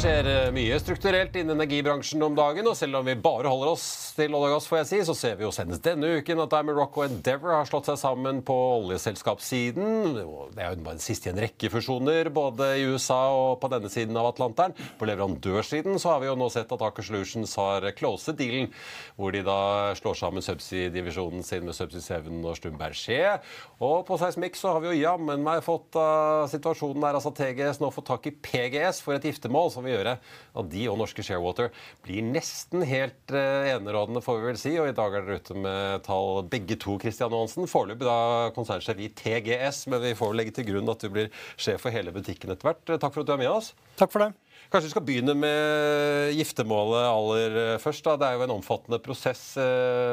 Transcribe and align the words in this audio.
Skjer 0.00 0.26
eh, 0.26 0.31
mye 0.52 0.76
strukturelt 0.80 1.36
innen 1.36 1.56
energibransjen 1.56 2.22
om 2.26 2.34
dagen, 2.36 2.66
og 2.68 2.76
selv 2.76 2.98
om 2.98 3.06
vi 3.06 3.14
bare 3.16 3.48
holder 3.48 3.70
oss 3.72 3.84
til 4.16 4.34
olje 4.36 4.50
og 4.50 4.58
gass, 4.58 4.66
får 4.68 4.78
jeg 4.82 4.88
si, 4.90 4.98
så 5.08 5.14
ser 5.16 5.38
vi 5.38 5.46
jo 5.46 5.52
senest 5.54 5.84
denne 5.86 6.10
uken 6.18 6.42
at 6.44 6.52
Diamond 6.52 6.76
Rock 6.76 6.98
og 7.00 7.06
Endeavour 7.06 7.54
har 7.54 7.68
slått 7.68 7.88
seg 7.88 7.96
sammen 8.00 8.42
på 8.44 8.56
oljeselskapssiden. 8.82 10.18
Det 10.52 10.60
er 10.60 10.74
jo 10.74 10.84
bare 10.84 11.00
siste 11.00 11.30
i 11.30 11.32
en 11.32 11.40
rekke 11.40 11.70
fusjoner, 11.72 12.28
både 12.34 12.68
i 12.82 12.84
USA 12.84 13.20
og 13.32 13.62
på 13.62 13.70
denne 13.72 13.88
siden 13.92 14.18
av 14.20 14.28
Atlanteren. 14.28 14.76
På 15.00 15.08
leverandørsiden 15.08 15.96
så 16.02 16.12
har 16.12 16.20
vi 16.20 16.28
jo 16.28 16.36
nå 16.36 16.50
sett 16.52 16.74
at 16.76 16.84
Aker 16.84 17.08
Solutions 17.08 17.56
har 17.62 17.88
closet 17.96 18.36
dealen, 18.36 18.68
hvor 19.16 19.32
de 19.32 19.40
da 19.46 19.58
slår 19.96 20.20
sammen 20.20 20.44
Subsea-divisjonen 20.44 21.46
sin 21.48 21.64
med 21.64 21.78
Subsea 21.78 22.20
7 22.20 22.28
og 22.42 22.60
Stumberg 22.60 22.98
Skje. 22.98 23.38
Og 23.80 24.04
på 24.08 24.20
Seismic 24.20 24.60
så 24.60 24.76
har 24.76 24.84
vi 24.84 24.92
jo 24.92 25.00
jammen 25.00 25.48
meg 25.48 25.64
fått 25.64 25.96
uh, 25.96 26.44
situasjonen 26.52 27.00
der 27.08 27.22
altså 27.22 27.32
TGS 27.40 27.80
nå 27.80 27.88
får 27.94 28.08
tak 28.12 28.28
i 28.28 28.36
PGS 28.36 29.00
for 29.00 29.16
et 29.16 29.30
giftermål. 29.32 29.72
som 29.72 29.88
vil 29.88 29.96
gjøre 29.96 30.18
at 30.58 30.70
de 30.72 30.84
og 30.90 30.98
norske 31.00 31.24
Sharewater 31.26 31.72
blir 32.04 32.24
nesten 32.26 32.84
helt 32.88 33.34
uh, 33.34 33.68
enerådende, 33.72 34.24
får 34.24 34.38
vi 34.38 34.48
vel 34.50 34.60
si. 34.60 34.74
Og 34.80 34.90
i 34.90 34.96
dag 34.96 35.16
er 35.16 35.26
dere 35.26 35.40
ute 35.42 35.58
med 35.58 36.06
tall 36.06 36.44
begge 36.52 36.78
to, 36.82 36.98
Christian 37.02 37.34
Aansen. 37.36 37.70
Foreløpig 37.70 38.08
da 38.08 38.52
konsernsjef 38.56 39.02
i 39.02 39.10
TGS, 39.22 39.86
men 39.92 40.04
vi 40.06 40.16
får 40.18 40.32
vel 40.32 40.42
legge 40.42 40.56
til 40.58 40.68
grunn 40.72 40.92
at 40.92 41.02
du 41.02 41.12
blir 41.12 41.32
sjef 41.56 41.84
for 41.84 41.94
hele 41.94 42.14
butikken 42.14 42.54
etter 42.54 42.72
hvert. 42.72 42.96
Takk 42.96 43.12
for 43.12 43.22
at 43.24 43.30
du 43.30 43.36
er 43.36 43.44
med 43.44 43.52
oss. 43.52 43.72
Takk 44.00 44.12
for 44.14 44.26
det. 44.26 44.32
Kanskje 44.72 44.88
vi 44.88 44.92
skal 44.94 45.04
begynne 45.04 45.34
med 45.36 46.32
giftermålet 46.32 47.02
aller 47.04 47.56
først. 47.82 48.06
da. 48.06 48.14
Det 48.16 48.28
er 48.28 48.38
jo 48.38 48.44
en 48.46 48.54
omfattende 48.54 48.98
prosess. 49.04 49.42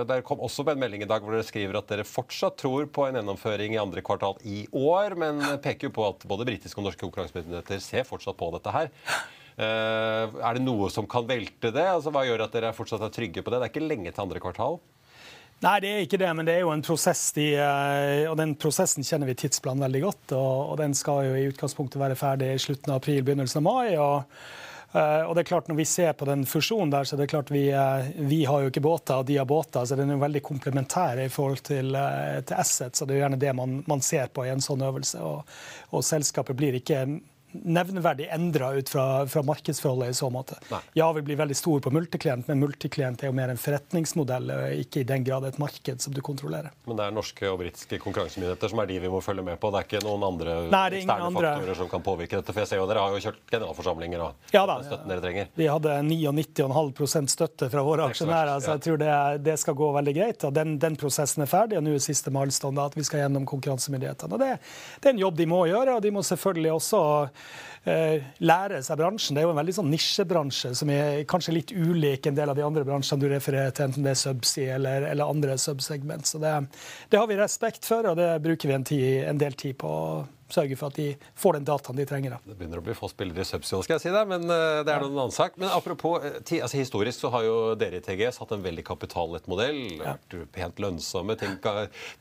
Der 0.09 0.24
kom 0.28 0.42
også 0.44 0.66
med 0.68 0.75
en 0.75 0.84
melding 0.84 1.06
i 1.06 1.08
dag 1.08 1.24
hvor 1.24 1.31
dere 1.31 1.48
skriver 1.48 1.80
at 1.80 1.88
dere 1.88 2.04
fortsatt 2.04 2.58
tror 2.59 2.90
på 2.92 3.06
en 3.08 3.16
gjennomføring 3.16 3.78
i 3.78 3.80
andre 3.80 4.04
kvartal 4.04 4.36
i 4.44 4.66
år, 4.75 5.16
men 5.16 5.40
peker 5.64 5.88
jo 5.88 5.96
på 5.96 6.08
at 6.09 6.28
både 6.28 6.48
britiske 6.50 6.81
og 6.81 6.90
norske 6.90 7.06
konkurransemyndigheter 7.06 7.80
ser 7.84 8.08
fortsatt 8.09 8.36
på 8.40 8.52
dette 8.58 8.75
her. 8.75 8.92
Er 9.59 10.56
det 10.56 10.64
noe 10.64 10.88
som 10.94 11.08
kan 11.09 11.28
velte 11.28 11.74
det? 11.75 11.84
Altså, 11.84 12.14
Hva 12.16 12.24
gjør 12.28 12.46
at 12.46 12.56
dere 12.56 12.72
fortsatt 12.75 13.03
er 13.03 13.12
trygge 13.12 13.44
på 13.44 13.52
det? 13.52 13.59
Det 13.59 13.68
er 13.68 13.74
ikke 13.74 13.90
lenge 13.90 14.14
til 14.14 14.24
andre 14.24 14.42
kvartal? 14.44 14.80
Nei, 15.59 15.75
det 15.84 15.90
er 15.92 16.06
ikke 16.06 16.20
det, 16.22 16.30
men 16.38 16.47
det 16.47 16.53
er 16.56 16.62
jo 16.64 16.72
en 16.72 16.84
prosess. 16.86 17.34
De, 17.36 17.50
og 18.31 18.38
den 18.40 18.53
prosessen 18.56 19.03
kjenner 19.03 19.28
vi 19.28 19.36
tidsplanen 19.42 19.84
veldig 19.84 20.02
godt. 20.06 20.34
Og, 20.38 20.56
og, 20.69 20.75
den 20.80 20.96
skal 20.96 21.25
jo 21.28 21.36
i 21.36 21.50
utgangspunktet 21.52 22.00
være 22.00 22.16
ferdig 22.19 22.53
i 22.53 22.62
slutten 22.64 22.94
av 22.94 23.02
april, 23.02 23.22
begynnelsen 23.28 23.59
av 23.59 23.68
mai. 23.68 23.98
og 24.00 24.42
og 24.90 25.36
det 25.36 25.44
er 25.44 25.46
klart 25.46 25.68
Når 25.69 25.75
vi 25.78 25.86
ser 25.86 26.14
på 26.18 26.25
den 26.25 26.48
fusjonen 26.50 26.90
der, 26.90 27.06
så 27.06 27.14
er 27.14 27.19
det 27.22 27.28
klart 27.30 27.52
vi, 27.53 27.68
vi 28.25 28.40
har 28.50 28.64
jo 28.64 28.72
ikke 28.72 28.81
båter, 28.81 29.19
og 29.22 29.28
de 29.28 29.36
har 29.38 29.46
båter. 29.46 29.86
Så 29.86 29.94
den 29.94 30.09
er 30.09 30.18
jo 30.18 30.24
veldig 30.24 30.42
komplementær 30.42 31.19
i 31.22 31.28
forhold 31.30 31.62
til, 31.62 31.94
til 31.94 32.56
Assets. 32.58 33.03
Og 33.03 33.08
det 33.08 33.14
er 33.14 33.19
jo 33.19 33.24
gjerne 33.28 33.42
det 33.44 33.53
man, 33.53 33.75
man 33.86 34.02
ser 34.02 34.31
på 34.34 34.48
i 34.48 34.50
en 34.50 34.64
sånn 34.66 34.81
øvelse. 34.88 35.22
Og, 35.22 35.59
og 35.94 36.08
selskapet 36.08 36.58
blir 36.58 36.80
ikke 36.80 37.03
nevneverdig 37.52 38.28
endra 38.32 38.72
ut 38.74 38.90
fra, 38.90 39.26
fra, 39.28 39.44
markedsforholdet 39.44 40.10
i 40.10 40.14
så 40.14 40.30
måte. 40.30 40.58
Nei. 40.70 40.80
Ja, 40.94 41.10
vi 41.14 41.24
blir 41.26 41.40
veldig 41.40 41.58
store 41.58 41.82
på 41.82 41.92
multiklient, 41.94 42.48
men 42.48 42.60
multiklient 42.62 43.24
er 43.24 43.32
jo 43.32 43.36
mer 43.38 43.52
en 43.54 43.60
forretningsmodell, 43.60 44.52
ikke 44.84 45.02
i 45.02 45.08
den 45.08 45.26
grad 45.26 45.48
et 45.48 45.58
marked 45.62 46.04
som 46.04 46.14
du 46.14 46.22
kontrollerer. 46.26 46.74
Men 46.86 47.00
det 47.00 47.08
er 47.08 47.16
norske 47.16 47.50
og 47.50 47.60
britiske 47.64 48.00
konkurransemyndigheter 48.04 48.74
som 48.74 48.84
er 48.84 48.92
de 48.92 49.00
vi 49.02 49.12
må 49.12 49.22
følge 49.26 49.46
med 49.46 49.60
på? 49.62 49.72
Det 49.74 49.82
er 49.82 49.88
ikke 49.88 50.04
noen 50.06 50.26
andre 50.30 50.58
Nei, 50.70 50.84
eksterne 51.00 51.30
andre... 51.32 51.54
faktorer 51.56 51.80
som 51.82 51.92
kan 51.92 52.06
påvirke 52.06 52.40
dette? 52.40 52.54
For 52.54 52.64
jeg 52.64 52.72
ser 52.72 52.82
jo 52.82 52.88
dere 52.90 53.06
har 53.06 53.16
jo 53.16 53.24
kjørt 53.24 53.42
generalforsamlinger 53.50 54.26
og 54.26 54.56
ja, 54.56 54.64
da, 54.70 54.78
støtten 54.86 55.14
dere 55.14 55.26
trenger. 55.26 55.50
Vi 55.58 55.70
hadde 55.70 55.98
99,5 56.06 57.30
støtte 57.34 57.70
fra 57.74 57.86
våre 57.86 58.10
aksjonærer, 58.12 58.62
så 58.64 58.76
jeg 58.76 58.86
tror 58.86 59.02
det, 59.02 59.12
det, 59.46 59.58
skal 59.60 59.78
gå 59.78 59.92
veldig 59.98 60.16
greit. 60.16 60.46
og 60.48 60.54
Den, 60.56 60.78
den 60.81 60.98
prosessen 61.00 61.46
er 61.46 61.52
ferdig, 61.52 61.80
og 61.80 61.86
nå 61.86 61.96
er 61.98 62.04
siste 62.04 62.34
milestone 62.34 62.86
at 62.86 62.98
vi 62.98 63.06
skal 63.08 63.26
gjennom 63.26 63.48
konkurransemyndighetene. 63.50 64.40
Det, 64.40 64.52
det 65.02 65.12
er 65.12 65.18
en 65.18 65.24
jobb 65.26 65.40
de 65.40 65.50
må 65.50 65.64
gjøre, 65.70 65.98
og 65.98 66.06
de 66.06 66.14
må 66.14 66.24
selvfølgelig 66.26 66.74
også 66.78 67.02
eh, 67.24 67.39
lære 67.86 68.82
seg 68.84 68.98
bransjen. 69.00 69.36
Det 69.36 69.42
er 69.42 69.48
jo 69.48 69.54
en 69.54 69.60
veldig 69.62 69.76
sånn 69.78 69.88
nisjebransje 69.90 70.74
som 70.78 70.90
er 70.94 71.24
kanskje 71.30 71.56
litt 71.56 71.72
ulik 71.72 72.28
en 72.28 72.36
del 72.38 72.52
av 72.52 72.58
de 72.58 72.66
andre 72.66 72.84
bransjene 72.86 73.24
du 73.24 73.30
refererer 73.32 73.72
til, 73.72 73.88
enten 73.88 74.06
det 74.06 74.12
er 74.14 74.20
subsea 74.20 74.76
eller, 74.76 75.08
eller 75.14 75.32
andre 75.32 75.56
subsegment. 75.58 76.28
Så 76.28 76.42
det, 76.44 76.52
det, 77.10 77.18
har 77.18 77.30
vi 77.32 77.40
respekt 77.40 77.88
for, 77.88 78.06
og 78.12 78.20
det 78.20 78.34
bruker 78.44 78.70
vi 78.70 78.76
en, 78.76 78.86
tid, 78.86 79.08
en 79.32 79.42
del 79.42 79.56
tid 79.58 79.80
på 79.80 79.94
sørge 80.54 80.78
for 80.80 80.92
at 80.92 80.98
de 81.00 81.08
får 81.38 81.58
den 81.58 81.68
dataen 81.68 82.00
de 82.00 82.06
trenger. 82.10 82.36
Da. 82.36 82.52
Det 82.52 82.58
begynner 82.60 82.82
å 82.82 82.86
bli 82.86 82.96
få 82.98 83.10
spillere 83.12 83.44
i 83.44 83.48
Subsea, 83.48 83.82
skal 83.86 83.98
jeg 83.98 84.06
si 84.06 84.14
det, 84.14 84.24
men 84.30 84.46
uh, 84.50 84.82
det 84.86 84.94
er 84.94 85.04
noen 85.04 85.18
annen 85.26 85.36
sak. 85.36 85.58
Men 85.62 85.72
apropos, 85.74 86.20
uh, 86.24 86.40
altså, 86.40 86.80
Historisk 86.80 87.24
så 87.24 87.32
har 87.34 87.46
jo 87.46 87.56
dere 87.80 88.00
i 88.00 88.06
TGS 88.06 88.42
hatt 88.42 88.54
en 88.56 88.66
veldig 88.66 88.86
kapitallett 88.88 89.50
modell. 89.52 89.80
Ja. 90.00 90.16
Vært 90.20 90.52
pent 90.56 90.82
lønnsomme. 90.84 91.38
Ting, 91.40 91.58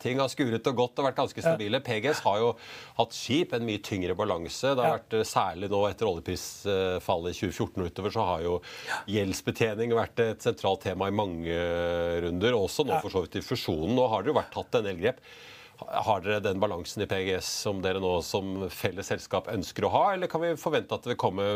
ting, 0.02 0.20
har 0.20 0.32
skuret 0.32 0.70
og 0.70 0.80
gått 0.82 1.00
og 1.00 1.08
vært 1.08 1.20
ganske 1.20 1.44
stabile. 1.44 1.82
PGS 1.84 2.22
har 2.26 2.40
jo 2.42 2.52
hatt 3.00 3.16
skip, 3.16 3.54
en 3.56 3.66
mye 3.68 3.82
tyngre 3.84 4.16
balanse. 4.18 4.74
Det 4.74 4.84
har 4.84 4.98
vært 4.98 5.18
uh, 5.18 5.26
Særlig 5.28 5.68
nå 5.70 5.82
etter 5.86 6.08
oljeprisfallet 6.08 7.34
i 7.34 7.38
2014 7.42 7.82
og 7.82 7.90
utover, 7.92 8.14
så 8.14 8.24
har 8.30 8.46
jo 8.46 8.54
gjeldsbetjening 9.12 9.92
vært 9.96 10.22
et 10.24 10.42
sentralt 10.44 10.82
tema 10.86 11.10
i 11.10 11.14
mange 11.14 11.58
runder. 12.24 12.56
Også 12.58 12.86
nå 12.88 12.96
for 13.02 13.12
så 13.12 13.24
vidt 13.24 13.38
i 13.38 13.44
fusjonen. 13.44 13.94
Nå 13.98 14.08
har 14.10 14.24
det 14.24 14.32
jo 14.32 14.38
vært 14.38 14.54
tatt 14.56 14.80
en 14.80 14.88
del 14.88 14.98
grep. 15.00 15.20
Har 15.78 16.22
dere 16.24 16.42
den 16.42 16.58
balansen 16.58 17.04
i 17.04 17.06
PGS 17.06 17.48
som 17.62 17.78
dere 17.82 18.00
nå 18.02 18.10
som 18.26 18.64
felles 18.74 19.06
selskap 19.12 19.46
ønsker 19.52 19.86
å 19.86 19.92
ha, 19.94 20.04
eller 20.14 20.30
kan 20.30 20.42
vi 20.42 20.50
forvente 20.58 20.96
at 20.96 21.04
det 21.06 21.12
vil 21.12 21.20
komme 21.22 21.46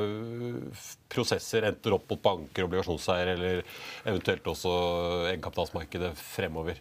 prosesser 1.11 1.67
enten 1.67 1.97
opp 1.97 2.07
mot 2.13 2.23
banker, 2.23 2.69
obligasjonseier 2.69 3.33
eller 3.35 3.65
eventuelt 4.07 4.47
også 4.55 4.73
egenkapitalsmarkedet 5.33 6.13
fremover? 6.21 6.79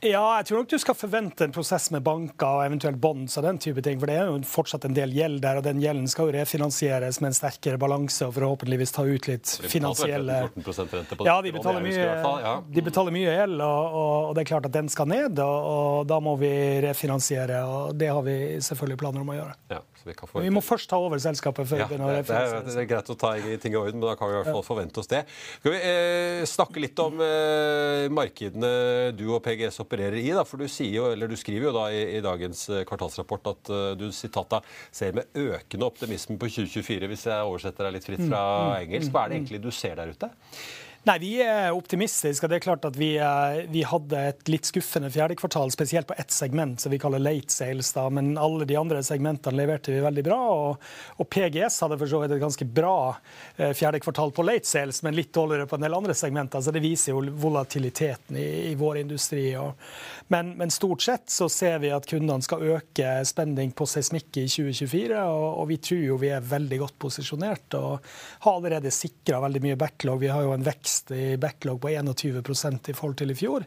Ja, 0.00 0.22
jeg 0.38 0.46
tror 0.48 0.62
nok 0.62 0.70
du 0.72 0.78
skal 0.80 0.96
forvente 0.96 1.44
en 1.44 1.52
prosess 1.52 1.90
med 1.92 2.00
banker 2.04 2.48
og 2.48 2.62
eventuelt 2.64 2.96
bonds 3.02 3.36
og 3.36 3.44
den 3.44 3.58
type 3.60 3.82
ting. 3.84 3.98
For 4.00 4.08
det 4.08 4.14
er 4.16 4.30
jo 4.30 4.38
fortsatt 4.48 4.86
en 4.88 4.94
del 4.96 5.12
gjeld 5.12 5.42
der, 5.44 5.58
og 5.60 5.66
den 5.66 5.82
gjelden 5.82 6.08
skal 6.08 6.30
jo 6.30 6.36
refinansieres 6.38 7.18
med 7.20 7.34
en 7.34 7.36
sterkere 7.36 7.76
balanse 7.80 8.24
og 8.24 8.32
forhåpentligvis 8.38 8.94
ta 8.96 9.04
ut 9.04 9.28
litt 9.28 9.52
finansielle 9.68 10.38
Ja, 11.26 11.36
de 11.44 11.52
betaler 11.52 11.84
mye, 11.84 12.06
de 12.72 12.84
betaler 12.86 13.12
mye 13.12 13.34
gjeld, 13.34 13.60
og, 13.60 13.98
og, 14.00 14.30
det 14.38 14.44
er 14.46 14.50
klart 14.54 14.70
at 14.70 14.76
den 14.78 14.88
skal 14.92 15.10
ned. 15.12 15.36
Og, 15.44 15.68
og, 15.74 16.08
da 16.08 16.20
må 16.24 16.32
vi 16.40 16.50
refinansiere, 16.86 17.60
og 17.68 17.92
det 18.00 18.08
har 18.08 18.24
vi 18.24 18.38
selvfølgelig 18.64 19.00
planer 19.04 19.26
om 19.26 19.34
å 19.34 19.36
gjøre. 19.36 19.58
Ja. 19.74 19.82
så 20.00 20.08
vi 20.08 20.16
kan 20.16 20.32
få 20.32 20.46
Vi 20.46 20.54
må 20.54 20.64
først 20.64 20.88
ta 20.88 20.96
over 20.96 21.20
selskapet 21.20 21.68
før 21.68 21.82
ja, 21.82 21.90
vi 21.90 21.98
begynner 21.98 22.08
å 22.08 22.16
det, 22.16 22.24
det, 22.30 22.40
er, 22.40 22.64
det 22.70 22.78
er 22.86 22.88
greit 22.94 23.12
å 23.12 23.18
ta 23.20 23.34
ting 23.36 23.76
i 23.76 23.80
orden, 23.82 24.00
men 24.00 24.08
da 24.08 24.16
kan 24.16 24.32
vi 24.32 24.38
i 24.38 24.40
hvert 24.40 24.52
fall 24.54 24.64
forvente 24.64 25.04
oss 25.04 25.12
det. 25.12 25.26
Skal 25.60 25.76
vi 25.76 25.84
eh, 25.92 26.48
snakke 26.48 26.80
litt 26.88 27.04
om 27.04 27.20
eh, 27.20 28.08
markedene 28.08 28.72
du 29.12 29.26
og 29.28 29.42
PGS 29.44 29.82
opererer 29.90 30.20
i? 30.22 30.28
da, 30.30 30.44
for 30.46 30.62
Du, 30.62 30.68
jo, 30.86 31.10
eller 31.10 31.30
du 31.30 31.36
skriver 31.38 31.70
jo 31.70 31.74
da 31.74 31.88
i, 31.90 32.02
i 32.18 32.22
dagens 32.24 32.68
eh, 32.70 32.84
kvartalsrapport 32.86 33.50
at 33.50 33.72
uh, 33.74 33.78
du 33.98 34.10
sitata, 34.14 34.62
ser 34.94 35.16
med 35.18 35.34
økende 35.34 35.88
optimisme 35.88 36.38
på 36.38 36.50
2024, 36.52 37.10
hvis 37.10 37.26
jeg 37.26 37.48
oversetter 37.48 37.88
deg 37.88 37.98
litt 37.98 38.06
fritt 38.06 38.22
fra 38.28 38.44
engelsk. 38.78 39.10
Hva 39.10 39.24
er 39.26 39.32
det 39.32 39.40
egentlig 39.40 39.62
du 39.64 39.72
ser 39.74 39.98
der 39.98 40.14
ute? 40.14 40.30
Nei, 41.08 41.14
Vi 41.18 41.38
er 41.40 41.72
optimistiske. 41.72 42.44
det 42.46 42.58
er 42.58 42.60
klart 42.60 42.84
at 42.84 42.96
vi, 42.96 43.14
eh, 43.16 43.64
vi 43.72 43.80
hadde 43.88 44.18
et 44.20 44.48
litt 44.52 44.68
skuffende 44.68 45.08
fjerde 45.08 45.34
kvartal, 45.34 45.70
spesielt 45.72 46.06
på 46.06 46.14
ett 46.18 46.30
segment 46.30 46.78
som 46.78 46.92
vi 46.92 46.98
kaller 46.98 47.18
late 47.18 47.48
sales. 47.48 47.92
da, 47.92 48.10
Men 48.10 48.36
alle 48.36 48.66
de 48.66 48.76
andre 48.76 48.98
segmentene 48.98 49.56
leverte 49.56 49.92
vi 49.92 50.00
veldig 50.00 50.22
bra. 50.22 50.36
Og, 50.52 50.76
og 51.16 51.30
PGS 51.30 51.80
hadde 51.80 51.96
for 51.96 52.06
så 52.06 52.20
vidt 52.20 52.32
et 52.32 52.42
ganske 52.42 52.66
bra 52.68 53.16
eh, 53.56 53.72
fjerde 53.72 54.00
kvartal 54.00 54.30
på 54.30 54.44
late 54.44 54.66
sales, 54.66 55.02
men 55.02 55.16
litt 55.16 55.32
dårligere 55.32 55.66
på 55.66 55.76
en 55.76 55.80
del 55.80 55.94
andre 55.94 56.12
segmenter. 56.12 56.60
så 56.60 56.70
Det 56.70 56.82
viser 56.84 57.14
jo 57.14 57.24
volatiliteten 57.32 58.36
i, 58.36 58.68
i 58.68 58.74
vår 58.74 58.98
industri. 58.98 59.56
Og, 59.56 59.72
men, 60.28 60.52
men 60.58 60.70
stort 60.70 61.00
sett 61.00 61.30
så 61.30 61.48
ser 61.48 61.78
vi 61.78 61.94
at 61.96 62.04
kundene 62.04 62.42
skal 62.42 62.76
øke 62.76 63.24
spenning 63.24 63.72
på 63.72 63.88
seismikk 63.88 64.36
i 64.36 64.44
2024. 64.44 65.16
Og, 65.16 65.48
og 65.62 65.66
vi 65.72 65.80
tror 65.80 66.04
jo 66.04 66.20
vi 66.20 66.28
er 66.28 66.44
veldig 66.44 66.82
godt 66.84 66.98
posisjonert 66.98 67.80
og 67.80 68.04
har 68.44 68.52
allerede 68.52 68.92
sikra 68.92 69.40
veldig 69.40 69.64
mye 69.64 69.80
backlog. 69.80 70.20
Vi 70.20 70.28
har 70.28 70.44
jo 70.44 70.52
en 70.52 70.68
vekst 70.68 70.89
i 71.14 71.36
backlog 71.40 71.80
på 71.82 71.90
21 71.92 72.40
i 72.90 72.94
forhold 72.96 73.16
til 73.20 73.30
i 73.30 73.34
fjor. 73.38 73.64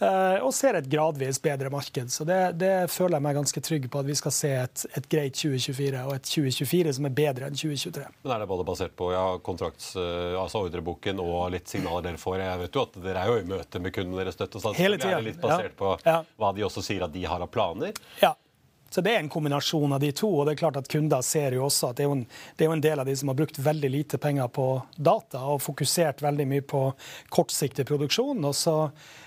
eh, 0.00 0.38
Og 0.42 0.52
ser 0.54 0.74
et 0.78 0.88
gradvis 0.90 1.38
bedre 1.42 1.70
marked. 1.70 2.10
Så 2.10 2.24
det, 2.26 2.38
det 2.58 2.90
føler 2.90 3.16
jeg 3.18 3.22
meg 3.26 3.36
ganske 3.38 3.60
trygg 3.62 3.88
på 3.92 4.00
at 4.02 4.06
vi 4.08 4.16
skal 4.18 4.32
se 4.34 4.50
et, 4.64 4.84
et 4.98 5.08
greit 5.12 5.34
2024, 5.38 6.02
og 6.06 6.14
et 6.16 6.26
2024 6.28 6.94
som 6.98 7.06
er 7.08 7.14
bedre 7.20 7.46
enn 7.50 7.54
2023. 7.58 8.04
Men 8.24 8.34
Er 8.36 8.42
det 8.44 8.48
både 8.50 8.66
basert 8.68 8.96
på 8.98 9.12
ja, 9.14 9.24
kontrakts, 9.46 9.92
eh, 9.96 10.34
altså 10.40 10.64
ordreboken 10.66 11.20
og 11.22 11.50
litt 11.54 11.68
signaler 11.70 12.08
dere 12.10 12.18
får? 12.22 12.38
Jeg 12.42 12.62
vet 12.64 12.74
jo 12.80 12.86
at 12.88 13.00
Dere 13.04 13.22
er 13.24 13.32
jo 13.32 13.40
i 13.42 13.48
møte 13.54 13.80
med 13.80 13.92
kundene 13.94 14.22
deres 14.24 14.34
støtt. 14.38 14.56
og 14.58 14.62
sånn. 14.66 14.74
Hele 14.80 14.98
så 14.98 15.08
Er 15.12 15.20
det 15.22 15.28
litt 15.32 15.40
basert 15.42 15.72
ja. 15.72 15.78
på 15.78 15.94
Ja. 16.04 16.18
hva 16.38 16.54
de 16.54 16.62
også 16.66 16.82
sier 16.82 17.04
at 17.06 17.12
de 17.14 17.24
har 17.24 17.40
av 17.40 17.50
planer? 17.54 17.92
Ja. 18.22 18.34
Så 18.94 19.00
Det 19.00 19.10
er 19.10 19.18
en 19.18 19.28
kombinasjon 19.28 19.92
av 19.92 20.00
de 20.00 20.12
to. 20.12 20.28
og 20.38 20.46
det 20.46 20.52
er 20.52 20.58
klart 20.58 20.76
at 20.76 20.88
Kunder 20.88 21.22
ser 21.26 21.56
jo 21.56 21.64
også 21.66 21.88
at 21.90 21.96
det 21.96 22.04
er 22.04 22.06
jo, 22.06 22.12
en, 22.14 22.26
er 22.58 22.68
jo 22.68 22.74
en 22.76 22.82
del 22.84 23.00
av 23.02 23.08
de 23.08 23.16
som 23.18 23.32
har 23.32 23.34
brukt 23.34 23.56
veldig 23.58 23.88
lite 23.90 24.20
penger 24.22 24.46
på 24.54 24.66
data 24.94 25.40
og 25.50 25.62
fokusert 25.64 26.22
veldig 26.22 26.46
mye 26.46 26.62
på 26.62 26.82
kortsiktig 27.34 27.88
produksjon. 27.88 28.44
og 28.44 28.54
så 28.54 28.76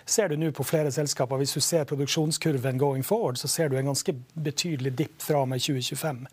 ser 0.06 0.32
du 0.32 0.38
nå 0.38 0.54
på 0.56 0.64
flere 0.64 0.92
selskaper, 0.92 1.36
Hvis 1.36 1.54
du 1.54 1.60
ser 1.60 1.84
produksjonskurven 1.84 2.78
going 2.78 3.04
forward, 3.04 3.36
så 3.38 3.48
ser 3.48 3.68
du 3.68 3.76
en 3.76 3.92
ganske 3.92 4.16
betydelig 4.34 4.96
dipp 4.96 5.20
fra 5.20 5.42
og 5.42 5.50
med 5.50 5.60
2025. 5.60 6.26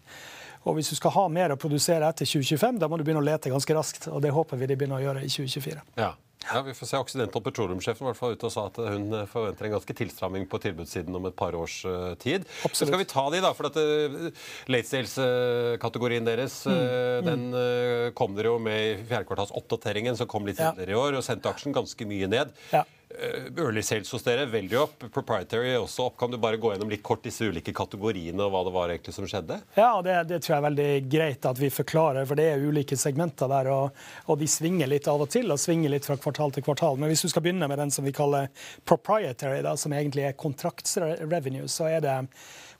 Og 0.66 0.74
Hvis 0.74 0.88
du 0.90 0.94
skal 0.94 1.10
ha 1.10 1.28
mer 1.28 1.50
å 1.50 1.56
produsere 1.56 2.06
etter 2.06 2.24
2025, 2.24 2.78
da 2.78 2.86
må 2.86 2.98
du 2.98 3.02
begynne 3.02 3.18
å 3.18 3.26
lete 3.32 3.50
ganske 3.50 3.74
raskt. 3.74 4.06
og 4.06 4.22
Det 4.22 4.30
håper 4.30 4.56
vi 4.56 4.66
de 4.66 4.76
begynner 4.76 5.02
å 5.02 5.06
gjøre 5.08 5.24
i 5.24 5.28
2024. 5.28 5.82
Ja. 5.98 6.14
Ja, 6.44 6.60
vi 6.62 6.74
får 6.76 6.86
se. 6.90 6.98
Occidental 7.00 7.42
Petroleum-sjefen 7.42 8.04
var 8.04 8.10
i 8.10 8.12
hvert 8.12 8.20
fall 8.20 8.34
ute 8.36 8.48
og 8.48 8.52
sa 8.52 8.66
at 8.68 8.76
hun 8.76 9.06
eh, 9.16 9.24
forventer 9.30 9.68
en 9.68 9.74
ganske 9.78 9.96
tilstramming 9.96 10.44
på 10.50 10.60
tilbudssiden 10.60 11.16
om 11.16 11.28
et 11.30 11.36
par 11.38 11.56
års 11.56 11.78
uh, 11.88 12.12
tid. 12.20 12.44
Så 12.68 12.84
skal 12.84 13.00
vi 13.00 13.06
ta 13.08 13.24
de, 13.32 13.40
da. 13.44 13.52
For 13.56 13.70
dette 13.70 13.84
uh, 14.12 14.42
late 14.74 14.90
sales-kategorien 14.90 16.26
deres 16.28 16.60
Mm, 16.64 16.74
eh, 16.74 17.20
den 17.24 17.42
uh, 17.54 18.10
kom 18.16 18.34
dere 18.36 18.52
jo 18.52 18.58
med 18.62 18.80
i 18.80 19.06
fjerdekvartalsoppdateringen 19.08 20.16
som 20.16 20.28
kom 20.30 20.46
litt 20.48 20.60
Ja. 20.60 20.70
tidligere 20.72 20.94
i 20.94 21.00
år, 21.00 21.16
og 21.18 21.24
sendte 21.26 21.50
aksjen 21.50 21.74
ganske 21.76 22.06
mye 22.08 22.28
ned. 22.30 22.52
Ja. 22.72 22.84
Eh, 23.14 23.46
Early 23.62 23.82
sales 23.82 24.10
hos 24.10 24.24
dere 24.26 24.46
veldig 24.50 24.78
opp. 24.80 25.04
Proprietary 25.14 25.74
også 25.78 26.08
opp. 26.08 26.16
Kan 26.18 26.32
du 26.32 26.38
bare 26.40 26.56
gå 26.58 26.72
gjennom 26.72 26.90
litt 26.90 27.02
kort 27.06 27.22
disse 27.22 27.46
ulike 27.46 27.72
kategoriene 27.76 28.42
og 28.42 28.50
hva 28.54 28.62
det 28.66 28.72
var 28.74 28.90
egentlig 28.90 29.14
som 29.14 29.26
skjedde? 29.30 29.60
Ja, 29.78 29.90
det, 30.02 30.16
det 30.30 30.40
tror 30.42 30.54
jeg 30.56 30.58
er 30.62 30.66
veldig 30.68 30.88
greit 31.12 31.46
at 31.46 31.60
vi 31.60 31.70
forklarer, 31.70 32.26
for 32.26 32.40
det 32.40 32.48
er 32.54 32.64
ulike 32.64 32.98
segmenter 32.98 33.50
der. 33.52 33.70
Og, 33.70 34.00
og 34.26 34.40
de 34.40 34.48
svinger 34.50 34.90
litt 34.90 35.06
av 35.10 35.22
og 35.22 35.30
til, 35.30 35.52
og 35.54 35.60
svinger 35.62 35.94
litt 35.94 36.08
fra 36.08 36.16
kvartal 36.24 36.54
til 36.56 36.64
kvartal. 36.66 36.98
Men 36.98 37.12
hvis 37.12 37.22
du 37.24 37.30
skal 37.30 37.44
begynne 37.44 37.68
med 37.70 37.78
den 37.80 37.92
som 37.94 38.06
vi 38.06 38.14
kaller 38.16 38.50
proprietary, 38.88 39.62
da, 39.64 39.76
som 39.78 39.94
egentlig 39.94 40.26
er 40.26 40.38
kontraktsrevenue, 40.40 41.68
så 41.70 41.88
er 41.92 42.04
det 42.04 42.18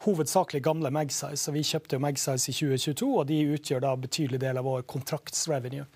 hovedsakelig 0.04 0.64
gamle 0.64 0.92
Magsize. 0.92 1.52
Vi 1.54 1.64
kjøpte 1.64 1.96
jo 1.96 2.04
Magsize 2.04 2.50
i 2.50 2.56
2022, 2.58 3.10
og 3.20 3.26
de 3.30 3.40
utgjør 3.54 3.84
da 3.84 3.96
betydelig 4.00 4.42
del 4.42 4.60
av 4.60 4.68
vår 4.68 4.86
kontraktsrevenue. 4.90 5.86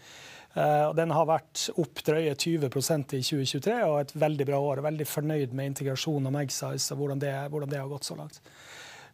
Eh, 0.55 0.95
Den 0.95 1.13
har 1.15 1.29
vært 1.29 1.69
opp 1.77 2.03
drøye 2.07 2.35
20% 2.35 3.15
i 3.19 3.23
2023 3.23 3.79
og 3.85 4.01
et 4.01 4.17
veldig 4.17 4.49
bra 4.49 4.61
år. 4.71 4.85
Veldig 4.89 5.07
fornøyd 5.07 5.55
med 5.57 5.73
integrasjonen 5.75 6.31
av 6.31 6.37
Magsize 6.39 6.95
og 6.95 7.03
hvordan 7.03 7.23
det, 7.23 7.35
hvordan 7.53 7.73
det 7.73 7.83
har 7.83 7.91
gått 7.91 8.09
så 8.09 8.19
langt. 8.19 8.41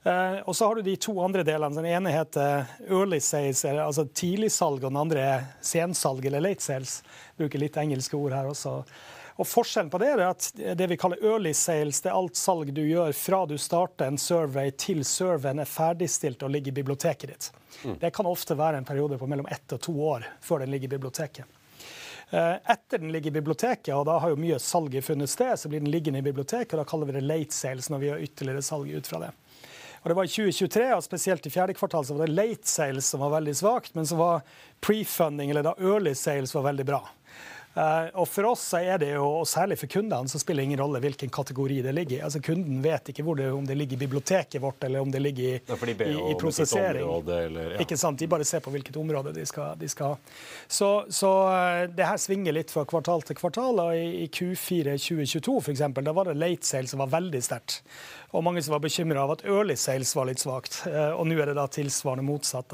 Eh, 0.04 0.38
og 0.44 0.56
så 0.56 0.66
har 0.68 0.74
du 0.76 0.82
de 0.84 0.96
to 1.00 1.14
andre 1.24 1.42
delene. 1.46 1.74
Den 1.76 1.88
ene 1.88 2.12
heter 2.12 2.66
early 2.90 3.20
sales, 3.24 3.64
altså 3.64 4.04
tidligsalg, 4.04 4.84
og 4.84 4.90
den 4.90 5.00
andre 5.00 5.24
er 5.24 5.46
sensalg, 5.64 6.26
eller 6.28 6.44
late 6.44 6.64
sales. 6.64 6.98
Bruker 7.40 7.62
litt 7.62 7.78
engelske 7.80 8.18
ord 8.18 8.36
her 8.36 8.50
også. 8.50 8.82
Og 9.34 9.48
Forskjellen 9.50 9.90
på 9.90 9.98
det 9.98 10.12
er 10.12 10.20
at 10.28 10.46
det 10.78 10.86
vi 10.92 10.98
kaller 11.00 11.24
early 11.24 11.50
sales, 11.58 11.98
det 12.04 12.12
er 12.12 12.18
alt 12.20 12.36
salg 12.38 12.68
du 12.76 12.84
gjør 12.86 13.10
fra 13.18 13.40
du 13.50 13.56
starter 13.58 14.12
en 14.12 14.20
survey 14.20 14.70
til 14.78 15.00
surveyen 15.08 15.58
er 15.64 15.66
ferdigstilt 15.66 16.44
og 16.46 16.52
ligger 16.54 16.70
i 16.70 16.76
biblioteket 16.76 17.32
ditt. 17.32 17.48
Det 17.98 18.12
kan 18.14 18.28
ofte 18.30 18.54
være 18.54 18.78
en 18.78 18.86
periode 18.86 19.18
på 19.18 19.26
mellom 19.26 19.48
ett 19.50 19.74
og 19.74 19.82
to 19.82 19.96
år 20.06 20.28
før 20.44 20.62
den 20.62 20.70
ligger 20.70 20.86
i 20.86 20.94
biblioteket. 20.94 21.58
Eh, 22.30 22.54
Etter 22.76 23.02
den 23.02 23.10
ligger 23.12 23.32
i 23.32 23.38
biblioteket, 23.40 23.90
og 23.96 24.06
da 24.06 24.20
har 24.22 24.30
jo 24.30 24.38
mye 24.38 24.60
salg 24.62 24.94
funnet 25.02 25.30
sted, 25.32 25.58
så 25.58 25.68
blir 25.68 25.82
den 25.82 25.90
liggende 25.90 26.22
i 26.22 26.28
biblioteket, 26.28 26.76
og 26.76 26.84
da 26.84 26.88
kaller 26.92 27.10
vi 27.10 27.18
det 27.18 27.26
late 27.26 27.54
sales 27.58 27.90
når 27.90 28.04
vi 28.04 28.08
gjør 28.12 28.24
ytterligere 28.28 28.62
salg 28.70 28.94
ut 28.94 29.10
fra 29.10 29.24
det. 29.26 29.32
Og 30.04 30.10
det 30.10 30.16
var 30.18 30.26
i 30.28 30.28
2023, 30.28 30.88
og 30.92 31.00
spesielt 31.00 31.46
i 31.48 31.50
fjerde 31.50 31.74
kvartal, 31.78 32.04
så 32.04 32.12
var 32.12 32.28
det 32.28 32.36
late 32.36 32.68
sales 32.68 33.06
som 33.08 33.22
var 33.24 33.30
veldig 33.38 33.54
svakt, 33.56 33.94
men 33.96 34.04
så 34.04 34.18
var 34.20 34.42
pre-funding, 34.84 35.48
eller 35.48 35.64
da 35.64 35.72
early 35.80 36.12
sales, 36.12 36.52
var 36.52 36.66
veldig 36.66 36.84
bra. 36.90 37.00
Eh, 37.74 38.08
og 38.14 38.28
For 38.30 38.46
oss 38.52 38.62
så 38.70 38.78
er 38.82 38.98
det 39.02 39.08
jo, 39.16 39.24
og 39.40 39.46
særlig 39.50 39.76
for 39.80 39.90
kundene, 39.90 40.30
så 40.30 40.38
spiller 40.38 40.62
det 40.62 40.68
ingen 40.70 40.80
rolle 40.80 41.00
hvilken 41.02 41.30
kategori 41.34 41.80
det 41.82 41.94
ligger 41.96 42.18
i. 42.18 42.20
Altså 42.22 42.40
Kunden 42.44 42.80
vet 42.84 43.10
ikke 43.10 43.24
det, 43.40 43.48
om 43.52 43.64
det 43.66 43.74
ligger 43.76 43.96
i 43.96 44.02
biblioteket 44.04 44.62
vårt 44.62 44.84
eller 44.86 45.00
om 45.02 45.10
det 45.10 45.20
ligger 45.24 45.42
i, 45.42 45.58
de 45.58 46.04
i, 46.06 46.30
i 46.30 46.34
prosessering. 46.38 47.02
område, 47.04 47.38
eller- 47.48 47.70
ja. 47.74 47.80
Ikke 47.82 47.98
sant? 47.98 48.18
De 48.18 48.26
bare 48.30 48.44
ser 48.44 48.60
på 48.60 48.70
hvilket 48.70 48.96
område 48.96 49.32
de 49.34 49.46
skal, 49.46 49.74
de 49.80 49.88
skal 49.88 50.14
ha. 50.14 50.16
Så, 50.68 50.90
så 51.10 51.32
eh, 51.50 51.86
det 51.90 52.06
her 52.06 52.16
svinger 52.22 52.52
litt 52.54 52.70
fra 52.70 52.84
kvartal 52.84 53.22
til 53.26 53.36
kvartal. 53.36 53.80
og 53.80 53.94
I, 53.96 54.24
i 54.24 54.28
Q4 54.28 54.94
2022 54.98 55.60
for 55.60 55.72
eksempel, 55.74 56.04
da 56.06 56.12
var 56.14 56.30
det 56.30 56.38
late 56.38 56.64
sales 56.66 56.90
som 56.94 57.02
var 57.02 57.10
veldig 57.10 57.42
sterkt. 57.42 57.80
Og 58.34 58.42
mange 58.42 58.62
som 58.66 58.72
var 58.74 58.80
bekymra 58.82 59.22
av 59.26 59.30
at 59.36 59.44
early 59.46 59.76
sales 59.78 60.14
var 60.16 60.26
litt 60.30 60.38
svakt. 60.42 60.80
Eh, 60.86 61.10
Og 61.14 61.26
nå 61.26 61.36
er 61.42 61.46
det 61.50 61.58
da 61.58 61.66
tilsvarende 61.70 62.24
motsatt. 62.26 62.70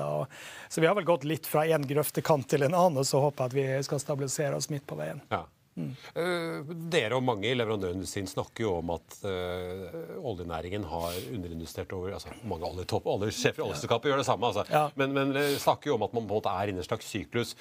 Så 0.71 0.81
vi 0.81 0.87
har 0.87 0.95
vel 0.95 1.05
gått 1.05 1.25
litt 1.25 1.47
fra 1.47 1.65
én 1.67 1.85
grøftekant 1.87 2.47
til 2.49 2.63
en 2.63 2.75
annen, 2.75 3.01
og 3.01 3.05
så 3.09 3.21
håper 3.21 3.49
jeg 3.49 3.51
at 3.51 3.57
vi 3.79 3.83
skal 3.89 4.01
stabilisere 4.01 4.57
oss 4.57 4.71
midt 4.71 4.87
på 4.91 4.99
veien. 5.01 5.23
Ja. 5.33 5.45
Eh, 5.81 6.71
dere 6.93 7.17
og 7.17 7.25
mange 7.25 7.49
i 7.49 7.57
leverandørindustrien 7.57 8.29
snakker 8.29 8.67
jo 8.67 8.73
om 8.81 8.91
at 8.97 9.15
uh, 9.25 10.17
oljenæringen 10.27 10.85
har 10.91 11.15
underinvestert 11.31 11.93
over 11.97 12.17
altså 12.19 12.35
Mange 12.51 12.67
oljetopp, 12.69 13.07
oljesjefer 13.09 13.63
i 13.63 13.69
oljeselskapet 13.69 14.11
gjør 14.11 14.21
det 14.21 14.27
samme, 14.29 14.51
altså. 14.51 14.67
Ja. 14.69 14.89
men, 14.99 15.15
men 15.17 15.31
eh, 15.39 15.55
snakker 15.63 15.93
jo 15.93 15.97
om 15.97 16.05
at 16.09 16.17
man 16.17 16.27
på 16.27 16.35
en 16.35 16.41
måte 16.41 16.53
er 16.53 16.73
inne 16.73 16.83
i 16.83 16.85
en 16.85 16.91
slags 16.91 17.09
syklus 17.09 17.55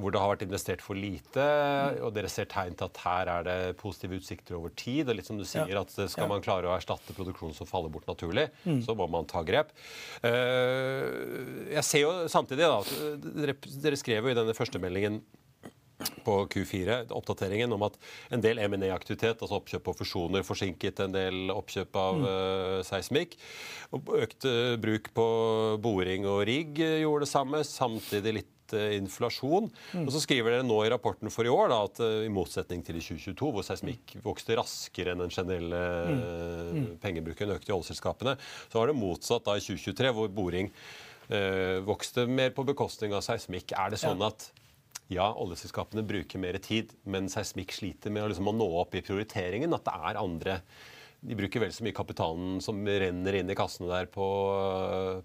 hvor 0.00 0.14
det 0.14 0.20
har 0.22 0.30
vært 0.30 0.42
investert 0.46 0.80
for 0.80 0.96
lite, 0.96 1.44
og 2.00 2.14
dere 2.16 2.28
ser 2.32 2.46
tegn 2.48 2.72
til 2.78 2.86
at 2.86 3.00
her 3.02 3.28
er 3.28 3.42
det 3.44 3.56
positive 3.76 4.16
utsikter 4.16 4.56
over 4.56 4.72
tid. 4.72 5.10
og 5.10 5.18
litt 5.18 5.26
som 5.28 5.36
du 5.36 5.44
sier, 5.44 5.74
at 5.76 5.92
Skal 5.92 6.30
man 6.30 6.40
klare 6.40 6.70
å 6.70 6.72
erstatte 6.72 7.12
produksjon 7.12 7.52
som 7.52 7.68
faller 7.68 7.92
bort 7.92 8.08
naturlig, 8.08 8.46
Mm. 8.64 8.78
så 8.86 8.94
må 8.96 9.04
man 9.12 9.28
ta 9.28 9.42
grep. 9.44 9.74
Jeg 10.24 11.84
ser 11.84 12.06
jo 12.06 12.14
samtidig 12.32 12.64
da, 12.64 12.80
dere, 13.42 13.58
dere 13.84 14.00
skrev 14.00 14.24
jo 14.24 14.32
i 14.32 14.38
denne 14.40 14.56
første 14.56 14.80
meldingen 14.80 15.20
på 16.24 16.36
Q4, 16.52 17.00
oppdateringen 17.16 17.72
om 17.74 17.84
at 17.86 17.98
en 18.32 18.42
del 18.44 18.60
M&A-aktivitet, 18.62 19.40
altså 19.40 19.58
oppkjøp 19.58 19.90
og 19.90 19.98
fusjoner, 20.00 20.46
forsinket 20.46 21.02
en 21.04 21.16
del 21.16 21.52
oppkjøp 21.54 21.98
av 22.00 22.22
mm. 22.22 22.30
seismikk. 22.88 23.36
Økt 23.96 24.46
uh, 24.48 24.76
bruk 24.80 25.10
på 25.16 25.26
boring 25.82 26.28
og 26.30 26.44
rigg 26.48 26.80
uh, 26.82 27.00
gjorde 27.02 27.26
det 27.26 27.34
samme, 27.34 27.66
samtidig 27.66 28.40
litt 28.40 28.56
inflasjon. 28.70 29.64
inflasjon. 29.66 30.04
Og 30.06 30.12
så 30.14 30.20
skriver 30.22 30.54
dere 30.54 30.62
nå 30.62 30.76
i 30.86 30.90
rapporten 30.92 31.32
for 31.34 31.42
i 31.42 31.50
år 31.50 31.72
da, 31.72 31.80
at 31.88 31.98
i 32.22 32.28
motsetning 32.30 32.84
til 32.86 33.00
i 33.00 33.02
2022, 33.02 33.48
hvor 33.56 33.66
seismikk 33.66 34.14
vokste 34.22 34.54
raskere 34.54 35.10
enn 35.10 35.24
den 35.24 35.34
generelle 35.34 35.80
mm. 36.70 36.84
pengebruken 37.02 37.50
økte 37.56 37.72
i 37.72 37.74
oljeselskapene, 37.74 38.36
så 38.70 38.78
var 38.78 38.92
det 38.92 38.94
motsatt 39.00 39.48
da 39.48 39.56
i 39.58 39.64
2023, 39.64 40.14
hvor 40.14 40.30
boring 40.30 40.70
vokste 41.86 42.28
mer 42.30 42.54
på 42.54 42.62
bekostning 42.70 43.10
av 43.14 43.26
seismikk. 43.26 43.74
Er 43.74 43.90
det 43.90 44.00
sånn 44.02 44.22
at 44.22 44.52
ja, 45.10 45.26
oljeselskapene 45.42 46.04
bruker 46.06 46.42
mer 46.42 46.58
tid, 46.62 46.94
men 47.02 47.28
seismikk 47.32 47.74
sliter 47.74 48.14
med 48.14 48.24
å, 48.24 48.30
liksom, 48.30 48.48
å 48.50 48.56
nå 48.56 48.70
opp 48.82 48.94
i 48.94 49.02
prioriteringen. 49.04 49.74
At 49.74 49.88
det 49.88 49.96
er 50.10 50.20
andre 50.20 50.60
de 51.20 51.36
bruker 51.36 51.60
vel 51.60 51.72
så 51.72 51.84
mye 51.84 51.92
kapitalen 51.92 52.60
som 52.64 52.78
renner 52.80 53.34
inn 53.36 53.52
i 53.52 53.54
kassene 53.56 53.90
der 53.90 54.06
på, 54.08 54.26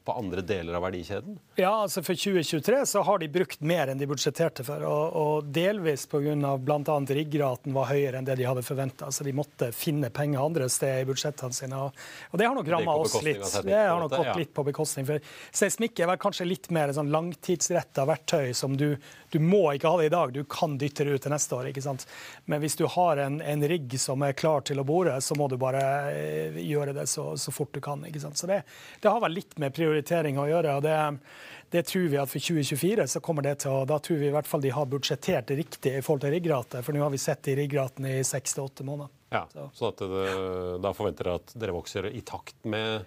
på 0.03 0.15
andre 0.19 0.41
deler 0.43 0.75
av 0.75 0.83
verdikjeden? 0.83 1.37
Ja, 1.55 1.71
altså 1.85 2.03
For 2.03 2.19
2023 2.19 2.81
så 2.91 3.03
har 3.07 3.21
de 3.21 3.29
brukt 3.31 3.63
mer 3.63 3.87
enn 3.91 4.01
de 4.01 4.07
budsjetterte 4.09 4.65
for. 4.67 4.83
Og, 4.83 5.15
og 5.15 5.53
delvis 5.55 6.03
pga. 6.11 6.35
bl.a. 6.59 6.97
riggraten 7.15 7.75
var 7.75 7.87
høyere 7.93 8.19
enn 8.19 8.27
det 8.27 8.35
de 8.41 8.47
hadde 8.47 8.65
forventa. 8.67 9.07
Så 9.07 9.23
de 9.23 9.31
måtte 9.35 9.71
finne 9.75 10.11
penger 10.11 10.43
andre 10.43 10.67
steder 10.71 11.05
i 11.05 11.07
budsjettene 11.07 11.55
sine. 11.55 11.79
Og, 11.79 12.03
og 12.33 12.43
det 12.43 12.49
har 12.49 12.59
nok 12.59 12.73
ramma 12.75 12.97
oss 12.99 13.15
litt. 13.23 13.47
Det 13.63 13.79
har 13.79 14.03
nok 14.03 14.17
gått 14.17 14.41
litt 14.41 14.51
på 14.57 14.67
bekostning. 14.67 15.07
For 15.07 15.31
seismikk 15.55 16.03
er 16.03 16.11
vel 16.11 16.19
kanskje 16.19 16.49
litt 16.49 16.67
mer 16.75 16.91
sånn 16.97 17.13
langtidsretta 17.15 18.03
verktøy 18.11 18.51
som 18.51 18.75
du, 18.75 18.89
du 19.31 19.39
må 19.41 19.63
ikke 19.73 19.91
ha 19.91 19.99
det 20.01 20.09
i 20.09 20.13
dag, 20.13 20.33
du 20.33 20.43
kan 20.49 20.77
dytte 20.81 21.07
det 21.07 21.17
ut 21.17 21.25
til 21.25 21.33
neste 21.33 21.57
år. 21.57 21.71
ikke 21.71 21.83
sant? 21.85 22.05
Men 22.45 22.61
hvis 22.63 22.77
du 22.79 22.85
har 22.91 23.21
en, 23.23 23.41
en 23.41 23.67
rigg 23.67 23.97
som 24.01 24.23
er 24.25 24.37
klar 24.37 24.65
til 24.67 24.81
å 24.81 24.87
bore, 24.87 25.17
så 25.21 25.37
må 25.39 25.49
du 25.51 25.57
bare 25.61 25.85
Eh, 26.25 26.57
gjøre 26.67 26.93
det 26.93 27.07
så, 27.07 27.37
så 27.37 27.51
fort 27.51 27.73
du 27.73 27.81
kan. 27.81 28.05
ikke 28.05 28.19
sant? 28.19 28.37
Så 28.37 28.47
det, 28.47 28.61
det, 29.01 29.09
har 29.09 29.21
vel 29.21 29.35
litt 29.37 29.57
med 29.61 29.73
prioritering 29.75 30.39
å 30.39 30.47
gjøre. 30.49 30.77
og 30.77 30.83
det, 30.85 30.97
det 31.73 31.85
tror 31.89 32.09
vi 32.11 32.19
at 32.21 32.31
For 32.31 32.39
2024 32.39 33.07
så 33.15 33.21
kommer 33.23 33.45
det 33.45 33.57
til 33.63 33.73
å, 33.73 33.85
da 33.89 33.99
tror 33.99 34.21
vi 34.21 34.29
i 34.29 34.35
hvert 34.35 34.49
fall 34.49 34.63
de 34.63 34.73
har 34.75 34.89
budsjettert 34.89 35.55
riktig 35.57 35.97
i 35.97 36.03
forhold 36.05 36.25
til 36.25 36.35
riggrate. 36.35 36.83
For 36.85 36.95
nå 36.95 37.03
har 37.03 37.13
vi 37.13 37.21
sett 37.21 37.51
i 37.51 37.57
riggraten 37.61 38.09
i 38.09 38.19
seks 38.27 38.57
til 38.57 38.67
åtte 38.67 38.87
måneder. 38.87 39.13
Ja, 39.35 39.45
så, 39.51 39.69
så 39.75 39.91
det, 39.99 40.27
da 40.83 40.93
forventer 40.95 41.27
dere 41.27 41.41
at 41.41 41.57
dere 41.59 41.75
vokser 41.75 42.07
i 42.11 42.21
takt 42.25 42.57
med 42.63 43.03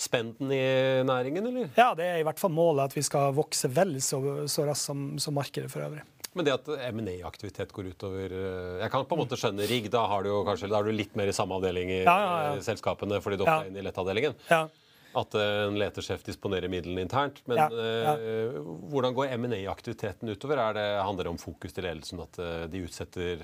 spenden 0.00 0.52
i 0.52 0.62
næringen, 1.06 1.46
eller? 1.50 1.68
Ja, 1.76 1.92
det 1.96 2.06
er 2.06 2.20
i 2.20 2.24
hvert 2.26 2.40
fall 2.40 2.52
målet 2.54 2.90
at 2.90 2.96
vi 2.96 3.04
skal 3.04 3.34
vokse 3.36 3.70
vel 3.74 3.98
så, 4.04 4.20
så 4.50 4.64
raskt 4.68 4.90
som, 4.90 5.04
som 5.20 5.36
markedet 5.36 5.70
for 5.72 5.84
øvrig. 5.84 6.04
Men 6.38 6.46
det 6.46 6.54
at 6.54 6.68
M&A-aktivitet 6.94 7.72
går 7.74 7.88
utover 7.90 8.30
eh, 8.30 8.76
Jeg 8.84 8.92
kan 8.92 9.06
på 9.08 9.16
en 9.16 9.22
måte 9.24 9.38
skjønne 9.38 9.66
rigg. 9.66 9.88
Da 9.90 10.04
har 10.12 10.22
du 10.22 10.30
kanskje, 10.46 10.70
da 10.70 10.78
er 10.78 10.86
du 10.86 10.94
litt 10.94 11.16
mer 11.18 11.30
i 11.30 11.34
samme 11.34 11.58
avdeling 11.58 11.90
i 11.90 12.04
ja, 12.04 12.14
ja, 12.22 12.36
ja. 12.46 12.52
selskapene 12.62 13.18
fordi 13.24 13.40
du 13.40 13.44
ofte 13.44 13.64
er 13.64 13.72
inne 13.72 13.82
i 13.82 13.86
lettavdelingen. 13.86 14.36
At 15.20 15.34
eh, 15.34 15.54
en 15.66 15.78
letersjef 15.80 16.22
disponerer 16.28 16.70
midlene 16.70 17.02
internt. 17.02 17.42
Men 17.50 17.64
hvordan 18.92 19.16
går 19.16 19.34
M&A-aktiviteten 19.40 20.30
utover? 20.30 20.62
Er 20.68 20.78
det, 20.78 20.86
handler 21.02 21.26
det 21.26 21.34
om 21.34 21.42
fokus 21.42 21.74
til 21.74 21.88
ledelsen? 21.88 22.22
At 22.22 22.38
de 22.70 22.84
utsetter 22.86 23.42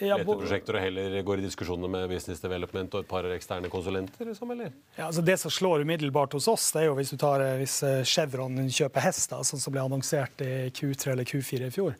leteprosjekter 0.00 0.78
og 0.78 0.84
heller 0.84 1.16
går 1.26 1.40
i 1.40 1.46
diskusjoner 1.46 1.90
med 1.92 2.10
business 2.12 2.42
development 2.44 2.94
og 2.94 3.04
et 3.04 3.10
par 3.10 3.28
eksterne 3.32 3.70
konsulenter? 3.72 4.28
Liksom, 4.28 4.52
eller? 4.56 4.74
Ja, 4.98 5.06
altså 5.08 5.24
Det 5.24 5.38
som 5.40 5.50
slår 5.50 5.86
umiddelbart 5.86 6.36
hos 6.36 6.48
oss, 6.52 6.68
det 6.74 6.84
er 6.84 6.90
jo 6.90 6.98
hvis 6.98 7.14
du 7.14 7.18
tar 7.20 7.44
hvis 7.60 7.80
Chevron 8.08 8.58
kjøper 8.68 9.06
hester, 9.08 9.42
sånn 9.46 9.62
som 9.62 9.74
ble 9.74 9.84
annonsert 9.86 10.44
i 10.44 10.68
Q3 10.74 11.14
eller 11.14 11.28
Q4 11.28 11.70
i 11.70 11.74
fjor. 11.74 11.96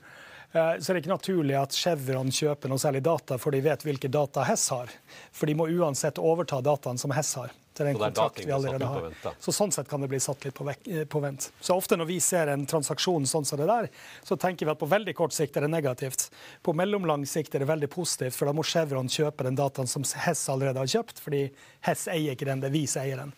Eh, 0.53 0.79
så 0.79 0.91
er 0.91 0.95
det 0.95 1.05
ikke 1.05 1.15
naturlig 1.15 1.57
at 1.59 1.77
Chevron 1.77 2.33
kjøper 2.33 2.71
noe 2.71 2.81
særlig 2.81 3.03
data, 3.07 3.39
for 3.41 3.55
de 3.55 3.63
vet 3.65 3.85
hvilke 3.87 4.11
data 4.13 4.45
Hess 4.47 4.69
har. 4.75 4.93
For 5.35 5.51
de 5.51 5.57
må 5.59 5.69
uansett 5.69 6.21
overta 6.23 6.63
dataen 6.65 7.01
som 7.01 7.15
Hess 7.17 7.35
har. 7.41 7.55
Til 7.77 7.91
den 7.91 7.99
kontrakt 8.01 8.41
vi 8.41 8.53
allerede 8.57 8.89
har. 8.89 9.35
Så 9.43 9.53
sånn 9.53 9.73
sett 9.75 9.89
kan 9.91 10.01
det 10.01 10.09
bli 10.09 10.21
satt 10.23 10.47
litt 10.47 10.57
på, 10.57 10.65
eh, 10.71 11.05
på, 11.05 11.21
vent. 11.21 11.51
Så 11.61 11.77
ofte 11.77 11.99
når 12.01 12.09
vi 12.09 12.17
ser 12.25 12.49
en 12.49 12.65
transaksjon 12.67 13.29
sånn 13.29 13.45
som 13.45 13.61
det 13.61 13.69
der, 13.69 13.91
så 14.25 14.39
tenker 14.41 14.65
vi 14.65 14.73
at 14.73 14.81
på 14.81 14.89
veldig 14.89 15.17
kort 15.19 15.37
sikt 15.37 15.59
er 15.59 15.67
det 15.67 15.73
negativt. 15.75 16.31
På 16.65 16.73
mellomlang 16.73 17.27
sikt 17.29 17.55
er 17.55 17.65
det 17.65 17.69
veldig 17.69 17.91
positivt, 17.93 18.39
for 18.39 18.49
da 18.49 18.57
må 18.57 18.65
Chevron 18.65 19.13
kjøpe 19.13 19.45
den 19.45 19.59
dataen 19.61 19.91
som 19.91 20.07
Hess 20.25 20.49
allerede 20.49 20.81
har 20.81 20.95
kjøpt, 20.95 21.21
fordi 21.21 21.51
Hess 21.85 22.09
eier 22.09 22.33
ikke 22.33 22.49
den, 22.49 22.65
det 22.65 22.73
er 22.73 22.79
vi 22.79 22.87
som 22.89 23.05
eier 23.05 23.27
den. 23.27 23.37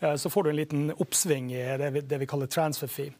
Eh, 0.00 0.16
så 0.16 0.30
får 0.30 0.42
du 0.42 0.50
en 0.50 0.56
liten 0.56 0.92
oppsving 0.96 1.52
i 1.52 1.64
det 1.78 1.90
vi, 1.90 2.00
det 2.00 2.18
vi 2.24 2.26
kaller 2.30 2.46
transfer 2.46 2.88
fee. 2.90 3.12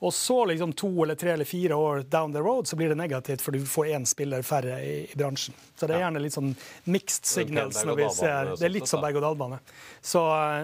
Og 0.00 0.14
så 0.14 0.44
liksom 0.44 0.72
to 0.72 1.02
eller 1.02 1.14
tre 1.14 1.30
eller 1.30 1.44
fire 1.44 1.74
år 1.74 2.04
down 2.10 2.32
the 2.32 2.38
road 2.38 2.66
så 2.66 2.76
blir 2.76 2.88
det 2.88 2.94
negativt, 2.94 3.42
for 3.42 3.52
du 3.52 3.66
får 3.66 3.86
én 3.86 4.04
spiller 4.06 4.42
færre 4.42 4.78
i, 4.84 4.92
i, 5.12 5.16
bransjen. 5.16 5.54
Så 5.76 5.86
det 5.86 5.96
er 5.96 6.04
gjerne 6.04 6.20
litt 6.22 6.34
sånn 6.36 6.52
mixed 6.86 7.26
signals 7.26 7.80
når 7.86 7.98
vi 7.98 8.10
ser 8.14 8.52
Det 8.54 8.68
er 8.68 8.72
litt 8.76 8.86
som 8.86 9.02
berg-og-dal-bane. 9.02 9.58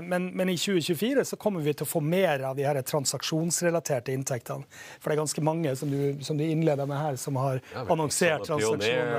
Men, 0.07 0.29
men, 0.31 0.53
i 0.53 0.55
2024 0.59 1.25
så 1.33 1.39
kommer 1.41 1.67
vi 1.67 1.75
til 1.75 1.87
å 1.87 1.91
få 1.91 2.03
mer 2.05 2.45
av 2.47 2.55
de 2.59 2.67
her 2.67 2.79
transaksjonsrelaterte 2.87 4.15
inntektene. 4.15 4.69
For 5.01 5.11
det 5.11 5.17
er 5.17 5.23
ganske 5.25 5.45
mange, 5.51 5.75
som 5.83 5.91
du, 5.91 6.23
som 6.23 6.39
du 6.39 6.45
innleder 6.47 6.87
med 6.87 7.03
her, 7.03 7.19
som 7.19 7.39
har 7.43 7.59
ja, 7.59 7.83
annonsert 7.89 8.47
transaksjoner. 8.47 9.11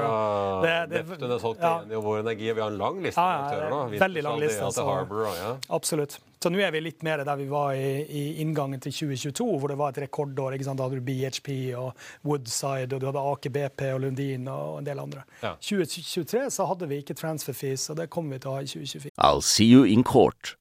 Det, 0.64 0.78
det, 0.94 1.04
det, 1.12 1.28
det, 1.28 1.54
ja. 1.60 1.76
Vår 2.00 2.22
energi, 2.24 2.54
vi 2.54 2.64
har 2.64 2.72
en 2.72 2.80
lang 2.80 3.04
liste 3.04 3.20
ja, 3.20 3.50
aktører 3.50 3.76
nå. 3.76 3.84
Veldig 4.06 4.26
lang 4.30 4.40
liste. 4.46 4.64
Altså, 4.72 5.60
absolutt. 5.68 6.20
Så 6.42 6.52
nå 6.54 6.60
er 6.62 6.74
vi 6.76 6.82
litt 6.84 7.02
mer 7.06 7.24
der 7.26 7.38
vi 7.40 7.48
var 7.50 7.74
i, 7.74 8.04
i, 8.06 8.24
inngangen 8.44 8.82
til 8.84 8.94
2022, 8.94 9.48
hvor 9.62 9.72
det 9.72 9.78
var 9.80 9.94
et 9.94 10.02
rekordår. 10.06 10.56
ikke 10.56 10.68
sant? 10.68 10.80
Da 10.80 10.86
hadde 10.86 11.00
du 11.00 11.08
BHP 11.08 11.50
og 11.80 11.96
Woodside, 12.28 12.92
og 12.94 13.02
du 13.02 13.08
hadde 13.10 13.24
Aker 13.32 13.56
BP 13.56 13.86
og 13.94 14.04
Lundin 14.04 14.50
og 14.52 14.80
en 14.82 14.90
del 14.90 15.02
andre. 15.02 15.26
Ja. 15.42 15.56
2023 15.58 16.46
så 16.54 16.68
hadde 16.70 16.90
vi 16.92 17.02
ikke 17.02 17.18
transfer 17.18 17.58
fees, 17.58 17.88
og 17.90 17.98
det 18.02 18.12
kommer 18.14 18.36
vi 18.36 18.44
til 18.44 18.52
å 18.52 18.58
ha 18.60 18.66
i 18.66 18.70
2024. 18.70 19.16
I'll 19.18 19.46
see 19.46 19.70
you 19.72 19.86
in 19.90 20.06
court. 20.06 20.56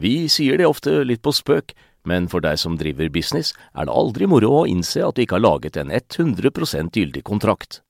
Vi 0.00 0.24
sier 0.32 0.58
det 0.58 0.66
ofte 0.66 1.02
litt 1.06 1.22
på 1.22 1.34
spøk, 1.34 1.74
men 2.08 2.26
for 2.28 2.44
deg 2.44 2.58
som 2.60 2.76
driver 2.80 3.08
business, 3.12 3.54
er 3.72 3.88
det 3.88 3.94
aldri 3.94 4.28
moro 4.28 4.50
å 4.60 4.68
innse 4.68 5.04
at 5.04 5.16
du 5.16 5.24
ikke 5.24 5.38
har 5.38 5.46
laget 5.46 5.78
en 5.80 5.92
100% 5.94 6.96
gyldig 6.98 7.22
kontrakt. 7.24 7.80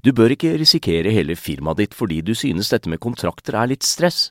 Du 0.00 0.14
bør 0.16 0.32
ikke 0.32 0.56
risikere 0.60 1.12
hele 1.12 1.36
firmaet 1.36 1.82
ditt 1.82 1.96
fordi 1.96 2.22
du 2.24 2.34
synes 2.38 2.70
dette 2.72 2.88
med 2.88 3.02
kontrakter 3.04 3.58
er 3.58 3.72
litt 3.74 3.84
stress. 3.84 4.30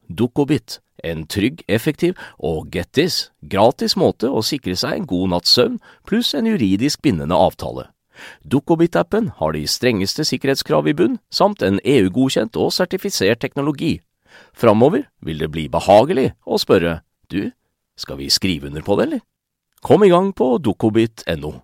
Dukkobit. 0.15 0.79
En 1.03 1.23
trygg, 1.25 1.63
effektiv 1.67 2.17
og 2.37 2.69
get 2.73 2.91
this, 2.93 3.31
gratis 3.41 3.95
måte 3.97 4.29
å 4.29 4.43
sikre 4.45 4.75
seg 4.77 4.99
en 4.99 5.07
god 5.09 5.31
natts 5.33 5.55
søvn 5.55 5.79
pluss 6.05 6.35
en 6.37 6.49
juridisk 6.49 7.01
bindende 7.01 7.37
avtale. 7.37 7.87
Dukkobit-appen 8.45 9.31
har 9.39 9.55
de 9.55 9.63
strengeste 9.65 10.25
sikkerhetskrav 10.27 10.91
i 10.91 10.93
bunn, 10.93 11.17
samt 11.33 11.65
en 11.65 11.81
EU-godkjent 11.81 12.59
og 12.59 12.69
sertifisert 12.75 13.41
teknologi. 13.41 13.95
Framover 14.53 15.07
vil 15.25 15.41
det 15.41 15.49
bli 15.51 15.65
behagelig 15.73 16.29
å 16.45 16.61
spørre 16.61 16.99
du, 17.33 17.49
skal 17.97 18.21
vi 18.21 18.29
skrive 18.29 18.69
under 18.69 18.85
på 18.85 18.99
det, 18.99 19.09
eller? 19.09 19.25
Kom 19.81 20.05
i 20.05 20.11
gang 20.13 20.29
på 20.37 20.53
dukkobit.no. 20.61 21.55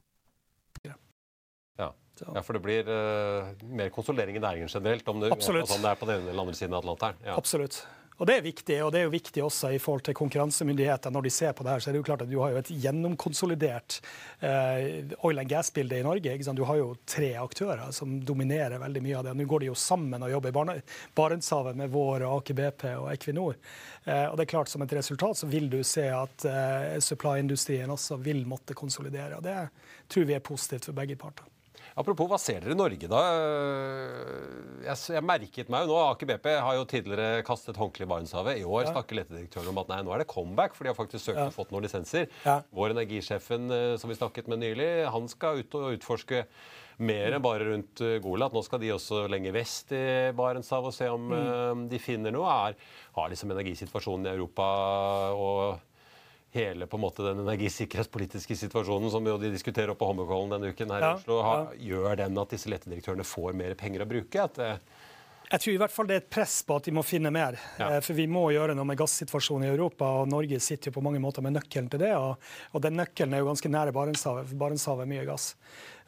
Ja, 2.25 2.41
for 2.41 2.57
det 2.57 2.63
blir 2.65 2.87
uh, 2.89 3.51
mer 3.77 3.91
konsolering 3.93 4.39
i 4.39 4.41
næringen 4.41 4.71
generelt, 4.71 5.05
om 5.07 5.19
det, 5.21 5.31
altså 5.31 5.53
om 5.61 5.83
det 5.83 5.91
er 5.91 5.99
på 5.99 6.07
den 6.09 6.23
ene 6.23 6.31
eller 6.31 6.47
andre 6.47 6.57
siden 6.57 6.73
av 6.73 6.81
Atlanteren. 6.81 7.19
Ja. 7.25 7.35
Absolutt. 7.37 7.83
Og 8.17 8.25
Det 8.25 8.33
er 8.33 8.41
viktig, 8.41 8.77
og 8.81 8.89
det 8.93 8.99
er 8.99 9.03
jo 9.05 9.13
viktig 9.13 9.41
også 9.45 9.69
i 9.75 9.79
forhold 9.81 10.01
til 10.07 10.15
konkurransemyndigheter. 10.17 11.13
Når 11.13 11.27
de 11.27 11.31
ser 11.33 11.51
på 11.53 11.63
det 11.63 11.75
her, 11.75 11.79
så 11.83 11.89
er 11.89 11.93
det 11.93 11.99
jo 11.99 12.05
klart 12.07 12.23
at 12.25 12.31
du 12.31 12.39
har 12.41 12.53
jo 12.53 12.61
et 12.63 12.71
gjennomkonsolidert 12.73 13.99
eh, 14.41 15.11
oil 15.27 15.41
and 15.43 15.51
gas-bilde 15.51 15.99
i 15.99 16.05
Norge. 16.05 16.33
Du 16.57 16.63
har 16.65 16.79
jo 16.79 16.95
tre 17.05 17.35
aktører 17.37 17.91
som 17.93 18.15
dominerer 18.25 18.81
veldig 18.81 19.03
mye 19.05 19.19
av 19.19 19.27
det. 19.27 19.35
Nå 19.37 19.45
går 19.45 19.61
de 19.61 19.69
jo 19.69 19.77
sammen 19.77 20.25
og 20.25 20.33
jobber 20.33 20.49
i 20.73 20.79
Barentshavet 21.17 21.77
med 21.77 21.93
vår 21.93 22.25
Aker 22.31 22.57
BP 22.57 22.87
og 22.95 23.11
Equinor. 23.13 23.59
Eh, 24.05 24.25
og 24.31 24.37
det 24.37 24.47
er 24.47 24.53
klart 24.55 24.73
Som 24.73 24.81
et 24.81 24.97
resultat 24.97 25.37
så 25.37 25.47
vil 25.47 25.69
du 25.69 25.83
se 25.85 26.07
at 26.09 26.45
eh, 26.49 26.97
supply-industrien 26.99 27.93
også 27.93 28.17
vil 28.17 28.47
måtte 28.49 28.73
konsolidere. 28.73 29.37
og 29.37 29.43
Det 29.45 29.69
tror 30.09 30.25
vi 30.25 30.33
er 30.33 30.41
positivt 30.41 30.89
for 30.89 30.97
begge 30.97 31.15
parter. 31.15 31.45
Apropos, 31.97 32.27
hva 32.29 32.37
ser 32.37 32.61
dere 32.61 32.75
i 32.75 32.77
Norge, 32.77 33.07
da? 33.09 33.19
Jeg, 34.85 34.97
jeg 35.15 35.25
merket 35.25 35.71
meg 35.73 35.87
jo 35.87 35.95
nå, 35.95 35.97
Aker 36.11 36.29
BP 36.29 36.49
har 36.53 36.75
jo 36.77 36.85
tidligere 36.89 37.41
kastet 37.47 37.79
håndkle 37.81 38.05
i 38.05 38.09
Barentshavet. 38.11 38.59
I 38.61 38.67
år 38.67 38.83
ja. 38.85 38.91
snakker 38.91 39.17
letedirektøren 39.17 39.71
om 39.71 39.81
at 39.81 39.89
nei, 39.89 40.03
nå 40.05 40.13
er 40.13 40.21
det 40.21 40.27
comeback, 40.29 40.77
for 40.77 40.85
de 40.85 40.93
har 40.93 40.99
faktisk 40.99 41.25
søkt 41.25 41.41
ja. 41.41 41.47
og 41.49 41.55
fått 41.55 41.73
noen 41.73 41.87
lisenser. 41.87 42.29
Ja. 42.45 42.59
Vår 42.77 42.93
energisjefen 42.93 43.73
eh, 43.73 43.95
som 43.97 44.13
vi 44.13 44.19
snakket 44.19 44.51
med 44.51 44.61
nylig, 44.61 44.91
han 45.09 45.25
skal 45.31 45.63
ut 45.63 45.79
og 45.79 45.97
utforske 45.97 46.43
mer 47.01 47.33
enn 47.33 47.41
bare 47.41 47.71
rundt 47.71 48.05
eh, 48.05 48.19
Golat. 48.21 48.53
Nå 48.53 48.61
skal 48.65 48.83
de 48.85 48.93
også 48.93 49.25
lenger 49.33 49.57
vest 49.57 49.97
i 49.97 50.05
Barentshavet 50.37 50.93
og 50.93 50.97
se 50.99 51.09
om 51.09 51.27
mm. 51.33 51.85
de 51.89 52.01
finner 52.01 52.35
noe. 52.35 52.53
Er, 52.69 52.77
har 53.17 53.33
liksom 53.33 53.57
energisituasjonen 53.57 54.29
i 54.29 54.35
Europa 54.37 54.69
og 55.33 55.96
hele 56.55 56.87
på 56.87 56.97
en 56.97 57.03
måte 57.03 57.25
den 57.25 57.41
energisikkerhetspolitiske 57.43 58.55
situasjonen 58.55 59.11
som 59.11 59.25
de 59.27 59.51
diskuterer 59.51 59.91
oppe 59.91 60.03
på 60.03 60.11
Holmenkollen 60.11 60.55
denne 60.55 60.71
uken 60.71 60.93
her 60.95 61.03
ja, 61.03 61.11
i 61.11 61.19
Oslo, 61.19 61.41
ha, 61.43 61.57
ja. 61.65 61.81
gjør 61.91 62.21
den 62.23 62.39
at 62.41 62.55
disse 62.55 62.71
letedirektørene 62.71 63.27
får 63.27 63.57
mer 63.59 63.75
penger 63.79 64.05
å 64.05 64.09
bruke? 64.09 64.47
At, 64.47 64.61
Jeg 65.47 65.63
tror 65.63 65.73
i 65.73 65.79
hvert 65.79 65.93
fall 65.93 66.07
det 66.09 66.15
er 66.15 66.23
et 66.25 66.31
press 66.31 66.55
på 66.67 66.75
at 66.75 66.87
de 66.87 66.93
må 66.95 67.03
finne 67.07 67.31
mer. 67.31 67.55
Ja. 67.79 67.93
Eh, 67.95 68.01
for 68.03 68.17
vi 68.17 68.27
må 68.31 68.49
gjøre 68.51 68.75
noe 68.75 68.87
med 68.87 68.99
gassituasjonen 68.99 69.67
i 69.67 69.71
Europa, 69.71 70.09
og 70.21 70.31
Norge 70.31 70.59
sitter 70.63 70.91
jo 70.91 70.97
på 70.97 71.03
mange 71.05 71.21
måter 71.23 71.45
med 71.45 71.55
nøkkelen 71.55 71.87
til 71.93 72.03
det. 72.03 72.13
Og, 72.19 72.49
og 72.73 72.83
den 72.83 72.99
nøkkelen 72.99 73.35
er 73.35 73.43
jo 73.43 73.51
ganske 73.51 73.71
nære 73.71 73.95
Barentshavet, 73.95 74.49
for 74.49 74.63
Barentshavet 74.65 75.05
er 75.05 75.11
mye 75.13 75.27
gass. 75.29 75.53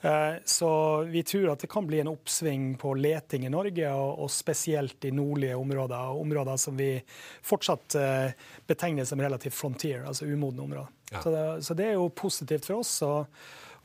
Eh, 0.02 0.34
så 0.46 0.72
vi 1.08 1.24
tror 1.24 1.54
at 1.54 1.64
det 1.64 1.72
kan 1.72 1.88
bli 1.88 2.00
en 2.00 2.12
oppsving 2.12 2.74
på 2.82 2.94
leting 3.00 3.48
i 3.48 3.54
Norge, 3.54 3.94
og, 3.94 4.26
og 4.26 4.32
spesielt 4.32 5.08
i 5.08 5.14
nordlige 5.16 5.56
områder. 5.60 6.12
Og 6.12 6.22
Områder 6.26 6.60
som 6.60 6.78
vi 6.80 6.92
fortsatt 7.46 7.96
eh, 8.00 8.36
betegner 8.68 9.08
som 9.08 9.24
relativt 9.24 9.56
frontier, 9.56 10.04
altså 10.08 10.28
umodne 10.28 10.68
områder. 10.68 10.96
Ja. 11.12 11.24
Så, 11.24 11.32
det, 11.32 11.48
så, 11.66 11.74
det, 11.74 11.90
er 11.90 11.98
jo 11.98 12.12
positivt 12.12 12.68
for 12.70 12.84
oss. 12.84 12.94
og 13.08 13.26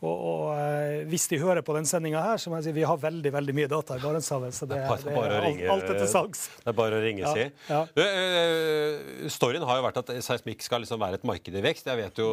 og, 0.03 0.15
og, 0.15 0.47
eh, 0.59 1.05
hvis 1.09 1.27
de 1.31 1.39
hører 1.41 1.63
på 1.65 1.75
den 1.77 1.87
sendinga 1.89 2.23
her, 2.25 2.41
så 2.41 2.51
må 2.51 2.59
jeg 2.59 2.67
si 2.69 2.75
vi 2.77 2.85
har 2.87 2.99
veldig 3.01 3.33
veldig 3.35 3.55
mye 3.57 3.71
data 3.71 3.97
i 3.99 4.03
Barentshavet. 4.03 4.57
Så 4.57 4.69
det, 4.69 4.81
det, 4.83 4.91
er, 4.91 5.05
det 5.07 5.15
er 5.15 5.47
alt, 5.49 5.63
alt 5.75 5.93
etter 5.95 6.11
salgs. 6.11 6.47
Det 6.61 6.73
er 6.73 6.79
bare 6.79 6.99
å 6.99 7.05
ringe, 7.05 7.25
ja, 7.25 7.33
si. 7.33 7.47
Ja. 7.71 7.81
Uh, 7.97 9.29
storyen 9.33 9.65
har 9.69 9.81
jo 9.81 9.87
vært 9.87 10.03
at 10.03 10.13
seismikk 10.27 10.65
skal 10.67 10.85
liksom 10.85 11.01
være 11.03 11.21
et 11.21 11.27
marked 11.29 11.57
i 11.57 11.65
vekst. 11.65 11.89
Jeg 11.91 12.01
vet 12.03 12.23
jo 12.23 12.29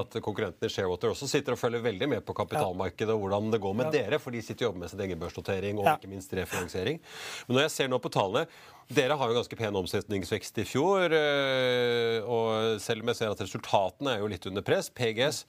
at 0.00 0.18
konkurrentene 0.24 0.72
Sharewater 0.72 1.12
også 1.12 1.30
sitter 1.30 1.56
og 1.56 1.62
følger 1.62 1.84
veldig 1.84 2.10
med 2.16 2.26
på 2.26 2.36
kapitalmarkedet 2.40 3.14
og 3.14 3.26
hvordan 3.26 3.52
det 3.54 3.62
går 3.62 3.78
med 3.82 3.92
dere, 3.94 4.20
for 4.22 4.34
de 4.34 4.42
sitter 4.42 4.66
og 4.66 4.72
jobber 4.72 4.84
med 4.86 4.94
sin 4.94 5.06
egen 5.06 5.22
børsnotering 5.22 5.82
og 5.82 5.90
ikke 5.94 6.10
minst 6.10 6.32
refinansiering. 6.38 7.02
Men 7.46 7.58
når 7.58 7.68
jeg 7.68 7.76
ser 7.78 7.92
nå 7.92 8.02
på 8.02 8.12
tallene 8.12 8.46
dere 8.92 9.16
har 9.16 9.30
jo 9.30 9.36
ganske 9.36 9.56
pen 9.56 9.76
omsetningsvekst 9.78 10.58
i 10.60 10.64
fjor. 10.68 11.14
Eh, 11.16 12.18
og 12.26 12.80
selv 12.82 13.04
om 13.04 13.12
jeg 13.12 13.20
ser 13.20 13.32
at 13.32 13.40
resultatene 13.40 14.16
er 14.16 14.22
jo 14.22 14.30
litt 14.30 14.46
under 14.50 14.64
press 14.66 14.90
PGS 14.92 15.42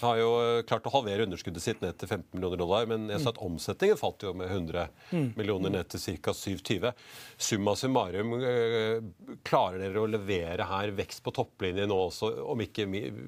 har 0.00 0.20
jo 0.20 0.30
klart 0.68 0.86
å 0.88 0.92
halvere 0.94 1.05
underskuddet 1.06 1.62
sitt 1.62 1.82
ned 1.84 1.96
til 2.00 2.08
15 2.08 2.26
millioner 2.34 2.60
dollar. 2.60 2.88
Men 2.90 3.08
jeg 3.12 3.22
sa 3.22 3.32
at 3.32 3.40
omsetningen 3.44 4.00
falt 4.00 4.26
jo 4.26 4.32
med 4.36 4.50
100 4.50 4.88
millioner 5.38 5.72
ned 5.72 5.90
til 5.92 6.18
ca. 6.18 6.34
27. 6.36 6.90
Summa 7.36 7.76
summarum, 7.78 8.34
eh, 8.40 9.00
klarer 9.46 9.84
dere 9.84 10.02
å 10.02 10.10
levere 10.10 10.66
her 10.68 10.94
vekst 10.96 11.22
på 11.24 11.34
topplinjen 11.36 11.90
nå 11.90 11.98
også, 12.08 12.32
om 12.52 12.60
ikke, 12.64 12.86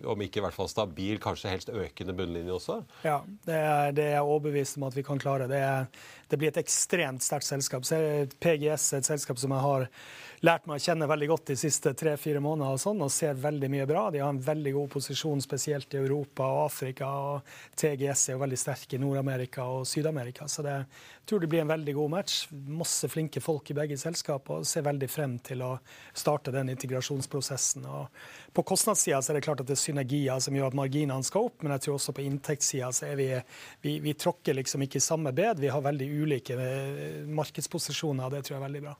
om 0.08 0.24
ikke 0.24 0.40
i 0.40 0.46
hvert 0.46 0.56
fall 0.56 0.70
stabil, 0.70 1.20
kanskje 1.22 1.52
helst 1.52 1.72
økende 1.72 2.16
bunnlinje 2.18 2.56
også? 2.56 2.80
Ja, 3.06 3.20
det 3.46 3.58
er, 3.58 3.92
det 3.96 4.08
er 4.14 4.22
overbevist 4.22 4.78
om 4.80 4.88
at 4.88 4.96
vi 4.98 5.06
kan 5.06 5.20
klare. 5.22 5.48
Det, 5.50 5.60
er, 5.62 5.88
det 6.28 6.36
blir 6.36 6.52
et 6.52 6.60
ekstremt 6.60 7.24
sterkt 7.24 7.48
selskap. 7.48 7.86
Så 7.88 7.98
PGS 8.40 8.92
er 8.92 9.02
et 9.02 9.08
selskap 9.08 9.38
som 9.40 9.54
jeg 9.54 9.64
har 9.64 9.86
lært 10.44 10.68
meg 10.68 10.78
å 10.78 10.84
kjenne 10.84 11.08
veldig 11.10 11.28
godt 11.32 11.50
de 11.50 11.56
siste 11.58 11.92
tre-fire 11.98 12.40
månedene 12.42 12.76
og 12.76 12.82
sånn, 12.82 13.00
og 13.02 13.10
ser 13.12 13.38
veldig 13.40 13.70
mye 13.72 13.86
bra. 13.90 14.04
De 14.14 14.20
har 14.22 14.30
en 14.30 14.40
veldig 14.42 14.74
god 14.76 14.90
posisjon, 14.92 15.40
spesielt 15.42 15.94
i 15.94 16.00
Europa 16.02 16.46
og 16.46 16.64
Afrika. 16.66 17.08
og 17.08 17.54
TGS 17.78 18.28
er 18.28 18.36
jo 18.36 18.42
veldig 18.44 18.58
sterk 18.60 18.94
i 18.94 19.00
Nord-Amerika 19.02 19.66
og 19.66 19.86
Syd-Amerika. 19.88 20.46
Så 20.48 20.62
det, 20.66 20.76
jeg 20.78 21.30
tror 21.30 21.40
det 21.42 21.50
blir 21.50 21.64
en 21.64 21.72
veldig 21.72 21.94
god 21.96 22.10
match. 22.10 22.36
Masse 22.52 23.08
flinke 23.10 23.42
folk 23.42 23.70
i 23.70 23.78
begge 23.80 23.98
selskap, 23.98 24.50
og 24.50 24.66
ser 24.66 24.86
veldig 24.86 25.10
frem 25.10 25.38
til 25.44 25.64
å 25.66 25.72
starte 26.12 26.54
den 26.54 26.70
integrasjonsprosessen. 26.74 27.88
Og 27.88 28.54
på 28.54 28.66
kostnadssida 28.68 29.18
er 29.18 29.40
det 29.40 29.44
klart 29.46 29.64
at 29.64 29.68
det 29.68 29.74
er 29.78 29.82
synergier 29.82 30.44
som 30.44 30.54
gjør 30.54 30.70
at 30.70 30.78
marginene 30.78 31.26
skal 31.26 31.50
opp, 31.50 31.62
men 31.62 31.74
jeg 31.74 31.86
tror 31.86 31.98
også 31.98 32.14
på 32.14 32.24
inntektssida 32.26 32.92
så 32.94 33.10
er 33.10 33.18
vi, 33.18 33.28
vi, 33.82 33.98
vi 34.04 34.14
tråkker 34.14 34.56
liksom 34.60 34.86
ikke 34.86 35.02
i 35.02 35.08
samme 35.08 35.34
bed. 35.34 35.60
Vi 35.62 35.72
har 35.72 35.82
veldig 35.84 36.08
ulike 36.24 36.56
eh, 36.58 37.26
markedsposisjoner, 37.28 38.32
det 38.34 38.44
tror 38.44 38.56
jeg 38.56 38.62
er 38.62 38.66
veldig 38.68 38.86
bra. 38.88 38.96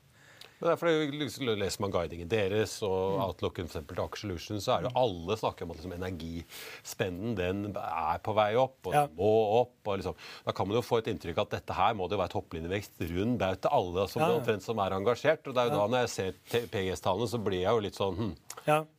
Men 0.59 0.73
derfor 0.73 0.89
liksom, 0.91 1.45
Leser 1.55 1.83
man 1.83 1.93
guidingen 1.93 2.27
deres 2.31 2.73
og 2.83 3.15
mm. 3.15 3.21
Outlooken 3.23 3.69
for 3.71 3.85
til 3.87 4.01
Aker 4.03 4.21
Solutions, 4.21 4.65
så 4.65 4.73
er 4.73 4.83
det 4.83 4.89
jo 4.89 4.99
alle 4.99 5.37
snakker 5.39 5.65
om 5.65 5.71
at 5.71 5.79
liksom, 5.79 5.93
energispennen 5.95 7.37
den 7.37 7.61
er 7.79 8.19
på 8.25 8.35
vei 8.35 8.49
opp, 8.59 8.75
og 8.89 8.97
ja. 8.97 9.05
må 9.15 9.29
opp. 9.61 9.77
og 9.85 10.01
liksom, 10.01 10.17
Da 10.45 10.55
kan 10.55 10.67
man 10.67 10.79
jo 10.79 10.83
få 10.83 10.99
et 10.99 11.07
inntrykk 11.13 11.39
av 11.39 11.47
at 11.47 11.55
dette 11.59 11.77
her 11.77 11.95
må 11.95 12.09
det 12.11 12.19
være 12.19 12.33
topplinjevekst 12.35 13.05
rundt 13.13 13.39
baut 13.39 13.63
til 13.63 13.77
alle 13.79 14.07
som, 14.11 14.25
ja, 14.25 14.31
omtrent, 14.35 14.65
som 14.65 14.83
er 14.83 14.97
engasjert. 14.99 15.47
og 15.47 15.55
det 15.55 15.63
er 15.63 15.71
jo 15.71 15.77
da 15.77 15.87
Når 15.93 16.03
jeg 16.03 16.13
ser 16.17 16.67
PGS-tallene, 16.73 17.31
så 17.31 17.39
blir 17.47 17.63
jeg 17.63 17.71
jo 17.71 17.85
litt 17.87 18.01
sånn 18.01 18.19
hm, 18.19 18.35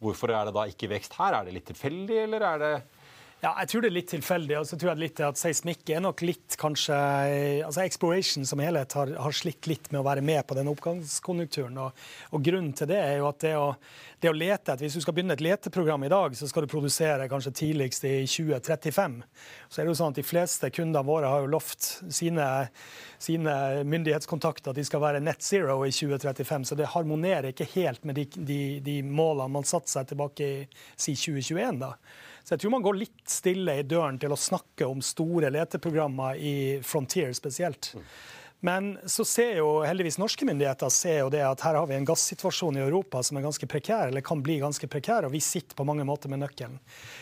Hvorfor 0.00 0.32
er 0.32 0.48
det 0.48 0.56
da 0.56 0.64
ikke 0.70 0.88
vekst 0.94 1.20
her? 1.20 1.36
Er 1.36 1.44
det 1.44 1.58
litt 1.58 1.68
tilfeldig, 1.68 2.22
eller 2.24 2.48
er 2.54 2.64
det 2.64 2.74
ja, 3.40 3.54
jeg 3.62 3.70
tror 3.70 3.80
det 3.80 3.88
er 3.88 3.94
litt 3.94 4.10
tilfeldig. 4.12 4.56
og 4.58 4.66
så 4.68 4.76
tror 4.76 4.90
jeg 4.90 5.00
litt 5.00 5.20
at 5.24 5.38
Seismikk 5.40 5.88
er 5.94 6.02
nok 6.04 6.20
litt 6.28 6.58
kanskje 6.60 6.96
altså 7.64 7.86
Exploration 7.86 8.44
som 8.44 8.60
helhet 8.60 8.92
har, 8.98 9.14
har, 9.16 9.32
slitt 9.32 9.64
litt 9.70 9.88
med 9.88 10.02
å 10.02 10.04
være 10.04 10.24
med 10.24 10.44
på 10.44 10.56
den 10.58 10.68
oppgangskonjunkturen. 10.68 11.78
Og, 11.80 12.02
og 12.36 12.44
Grunnen 12.44 12.74
til 12.76 12.90
det 12.90 12.98
er 13.00 13.14
jo 13.22 13.30
at 13.30 13.40
det 13.40 13.54
å, 13.56 13.70
det 14.20 14.28
å 14.28 14.36
lete 14.36 14.76
Hvis 14.82 14.98
du 14.98 15.00
skal 15.00 15.16
begynne 15.16 15.38
et 15.38 15.44
leteprogram 15.44 16.04
i 16.04 16.12
dag, 16.12 16.36
så 16.36 16.50
skal 16.50 16.66
du 16.66 16.72
produsere 16.72 17.30
kanskje 17.32 17.54
tidligst 17.62 18.04
i 18.04 18.14
2035. 18.28 19.18
Så 19.70 19.80
er 19.80 19.88
det 19.88 19.94
jo 19.94 19.98
sånn 20.02 20.12
at 20.12 20.20
De 20.20 20.28
fleste 20.28 20.72
kundene 20.76 21.08
våre 21.08 21.32
har 21.32 21.40
jo 21.40 21.52
lovt 21.56 21.88
sine, 22.12 22.46
sine 23.16 23.54
myndighetskontakter 23.88 24.74
at 24.74 24.82
de 24.82 24.84
skal 24.84 25.00
være 25.06 25.24
net 25.24 25.40
zero 25.46 25.78
i 25.88 25.94
2035. 25.96 26.68
Så 26.68 26.76
det 26.76 26.92
harmonerer 26.92 27.54
ikke 27.54 27.72
helt 27.72 28.04
med 28.04 28.20
de, 28.20 28.28
de, 28.36 28.60
de 28.84 29.00
målene 29.00 29.56
man 29.56 29.64
satte 29.64 29.88
seg 29.88 30.12
tilbake 30.12 30.44
i 30.44 30.66
si 30.92 31.16
2021. 31.16 31.80
da. 31.86 31.94
Så 32.50 32.56
jeg 32.56 32.64
tror 32.64 32.72
man 32.74 32.82
går 32.82 32.96
litt 32.98 33.30
stille 33.30 33.76
i 33.78 33.82
døren 33.86 34.16
til 34.18 34.32
å 34.34 34.36
snakke 34.42 34.88
om 34.90 34.98
store 35.06 35.52
leteprogrammer 35.54 36.34
i 36.34 36.54
Frontier 36.82 37.30
spesielt. 37.30 37.92
Men 38.66 38.88
så 39.06 39.22
ser 39.24 39.60
jo 39.60 39.68
heldigvis 39.86 40.18
norske 40.18 40.48
myndigheter 40.48 40.90
ser 40.90 41.20
jo 41.20 41.28
det 41.30 41.44
at 41.46 41.62
her 41.62 41.78
har 41.78 41.86
vi 41.86 41.94
en 41.94 42.08
gassituasjon 42.10 42.80
i 42.80 42.82
Europa 42.82 43.22
som 43.22 43.38
er 43.38 43.46
ganske 43.46 43.68
prekær, 43.70 44.10
eller 44.10 44.26
kan 44.26 44.42
bli 44.42 44.58
ganske 44.64 44.90
prekær, 44.90 45.28
og 45.28 45.36
vi 45.36 45.44
sitter 45.46 45.78
på 45.78 45.86
mange 45.86 46.02
måter 46.04 46.32
med 46.32 46.42
nøkkelen. 46.42 46.74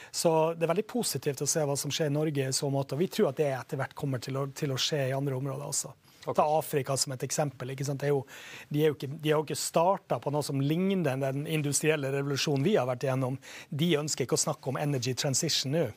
Så 0.08 0.32
det 0.56 0.64
er 0.64 0.72
veldig 0.72 0.88
positivt 0.96 1.44
å 1.44 1.50
se 1.52 1.68
hva 1.68 1.76
som 1.76 1.92
skjer 1.92 2.08
i 2.08 2.16
Norge 2.16 2.48
i 2.48 2.56
så 2.56 2.72
måte. 2.72 2.96
Og 2.96 3.04
vi 3.04 3.12
tror 3.12 3.28
at 3.28 3.44
det 3.44 3.52
etter 3.52 3.82
hvert 3.82 3.92
kommer 4.00 4.24
til 4.24 4.40
å, 4.40 4.48
til 4.48 4.72
å 4.72 4.80
skje 4.80 5.10
i 5.10 5.16
andre 5.18 5.36
områder 5.36 5.68
også. 5.68 5.92
Ta 6.26 6.44
Afrika 6.58 6.96
som 6.96 7.12
et 7.14 7.22
eksempel. 7.22 7.72
sant? 7.84 8.02
Jo, 8.02 8.24
de, 8.68 8.82
er 8.82 8.90
jo 8.90 8.96
ikke, 8.98 9.08
de 9.08 9.30
har 9.30 9.38
jo 9.38 9.46
ikke 9.46 9.58
starta 9.58 10.18
på 10.20 10.32
noe 10.34 10.44
som 10.44 10.60
ligner 10.60 11.16
den 11.16 11.46
industrielle 11.46 12.10
revolusjonen 12.12 12.64
vi 12.66 12.76
har 12.76 12.88
vært 12.90 13.06
igjennom. 13.06 13.38
De 13.70 13.92
ønsker 13.96 14.26
ikke 14.26 14.38
å 14.38 14.46
snakke 14.48 14.72
om 14.72 14.80
energy 14.80 15.14
transition 15.14 15.72
nå. 15.72 15.88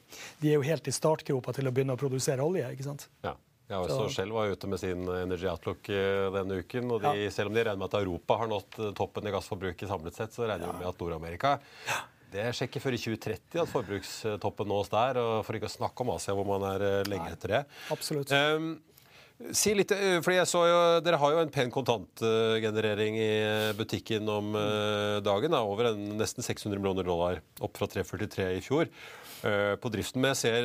De 0.41 0.51
er 0.51 0.59
jo 0.59 0.67
helt 0.67 0.87
i 0.87 0.95
startgropa 0.95 1.55
til 1.57 1.67
å 1.67 1.73
begynne 1.75 1.97
å 1.97 1.99
produsere 1.99 2.45
olje. 2.45 2.69
ikke 2.71 2.87
sant? 2.87 3.09
Ja. 3.25 3.35
Ja, 3.71 3.77
også 3.79 4.09
Shell 4.11 4.33
var 4.35 4.49
ute 4.51 4.67
med 4.67 4.81
sin 4.81 5.05
Energy 5.07 5.47
Outlook 5.47 5.87
eh, 5.95 6.25
denne 6.35 6.57
uken. 6.59 6.89
og 6.91 7.05
de, 7.05 7.11
ja. 7.23 7.31
Selv 7.31 7.51
om 7.51 7.55
de 7.55 7.63
regner 7.63 7.79
med 7.79 7.87
at 7.87 8.01
Europa 8.01 8.35
har 8.41 8.49
nådd 8.51 8.79
eh, 8.81 8.89
toppen 8.97 9.29
i 9.29 9.31
gassforbruket 9.31 9.87
samlet 9.87 10.17
sett, 10.17 10.35
så 10.35 10.43
regner 10.43 10.65
de 10.65 10.73
ja. 10.73 10.79
med 10.81 10.89
at 10.89 10.99
Nord-Amerika 10.99 11.53
det 12.31 12.45
skjer 12.55 12.69
ikke 12.69 12.79
før 12.79 12.95
i 12.95 12.99
2030 13.01 13.59
at 13.59 13.71
forbrukstoppen 13.71 14.69
nås 14.71 14.91
der. 14.91 15.19
og 15.19 15.41
For 15.47 15.57
ikke 15.57 15.67
å 15.67 15.73
snakke 15.73 16.05
om 16.05 16.13
Asia, 16.13 16.35
hvor 16.37 16.47
man 16.47 16.63
er 16.69 16.85
eh, 16.87 17.09
lenge 17.09 17.33
etter 17.33 17.55
det. 17.57 17.61
Absolutt. 17.91 18.31
Um, 18.31 18.73
Si 19.55 19.73
litt, 19.75 19.91
eh, 19.91 20.21
fordi 20.23 20.37
jeg 20.37 20.47
så 20.49 20.61
jo, 20.67 20.77
Dere 21.03 21.17
har 21.21 21.31
jo 21.33 21.39
en 21.41 21.53
pen 21.53 21.71
kontantgenerering 21.73 23.15
i 23.19 23.31
butikken 23.77 24.29
om 24.31 24.55
eh, 24.57 25.17
dagen. 25.25 25.51
Da, 25.53 25.59
over 25.67 25.83
en, 25.91 26.01
nesten 26.19 26.43
600 26.45 26.79
millioner 26.79 27.05
dollar, 27.07 27.35
opp 27.59 27.77
fra 27.77 27.87
343 27.91 28.57
i 28.57 28.61
fjor. 28.65 28.85
Eh, 29.41 29.75
på 29.81 29.87
driften, 29.89 30.21
men 30.21 30.29
jeg 30.35 30.41
ser 30.43 30.63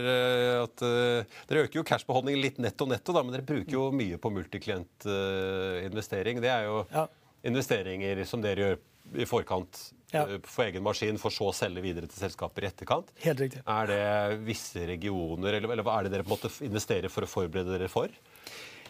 at 0.60 0.76
Dere 0.84 1.62
øker 1.64 1.76
jo 1.80 1.88
cashbeholdningen 1.88 2.42
litt 2.42 2.58
netto 2.60 2.84
netto, 2.90 3.10
da, 3.16 3.20
men 3.24 3.32
dere 3.32 3.48
bruker 3.48 3.72
jo 3.72 3.84
mye 3.96 4.16
på 4.20 4.28
multiklientinvestering. 4.36 6.36
Det 6.44 6.52
er 6.52 6.62
jo 6.68 6.76
ja. 6.92 7.04
investeringer 7.48 8.20
som 8.28 8.44
dere 8.44 8.60
gjør 8.60 8.76
i 9.16 9.24
forkant 9.28 9.96
ja. 10.12 10.24
for 10.44 10.66
egen 10.66 10.84
maskin, 10.84 11.18
for 11.20 11.34
så 11.34 11.50
å 11.50 11.56
selge 11.56 11.82
videre 11.84 12.08
til 12.10 12.20
selskaper 12.20 12.64
i 12.64 12.70
etterkant. 12.70 13.12
Helt 13.24 13.42
riktig. 13.42 13.62
Er 13.64 13.90
det 13.90 14.38
visse 14.46 14.86
regioner, 14.88 15.56
eller, 15.56 15.72
eller 15.72 15.86
hva 15.86 15.98
er 15.98 16.06
det 16.06 16.16
dere 16.16 16.26
på 16.26 16.34
en 16.34 16.36
måte 16.36 16.52
investerer 16.66 17.12
for 17.12 17.26
å 17.26 17.30
forberede 17.30 17.74
dere 17.74 17.90
for? 17.92 18.12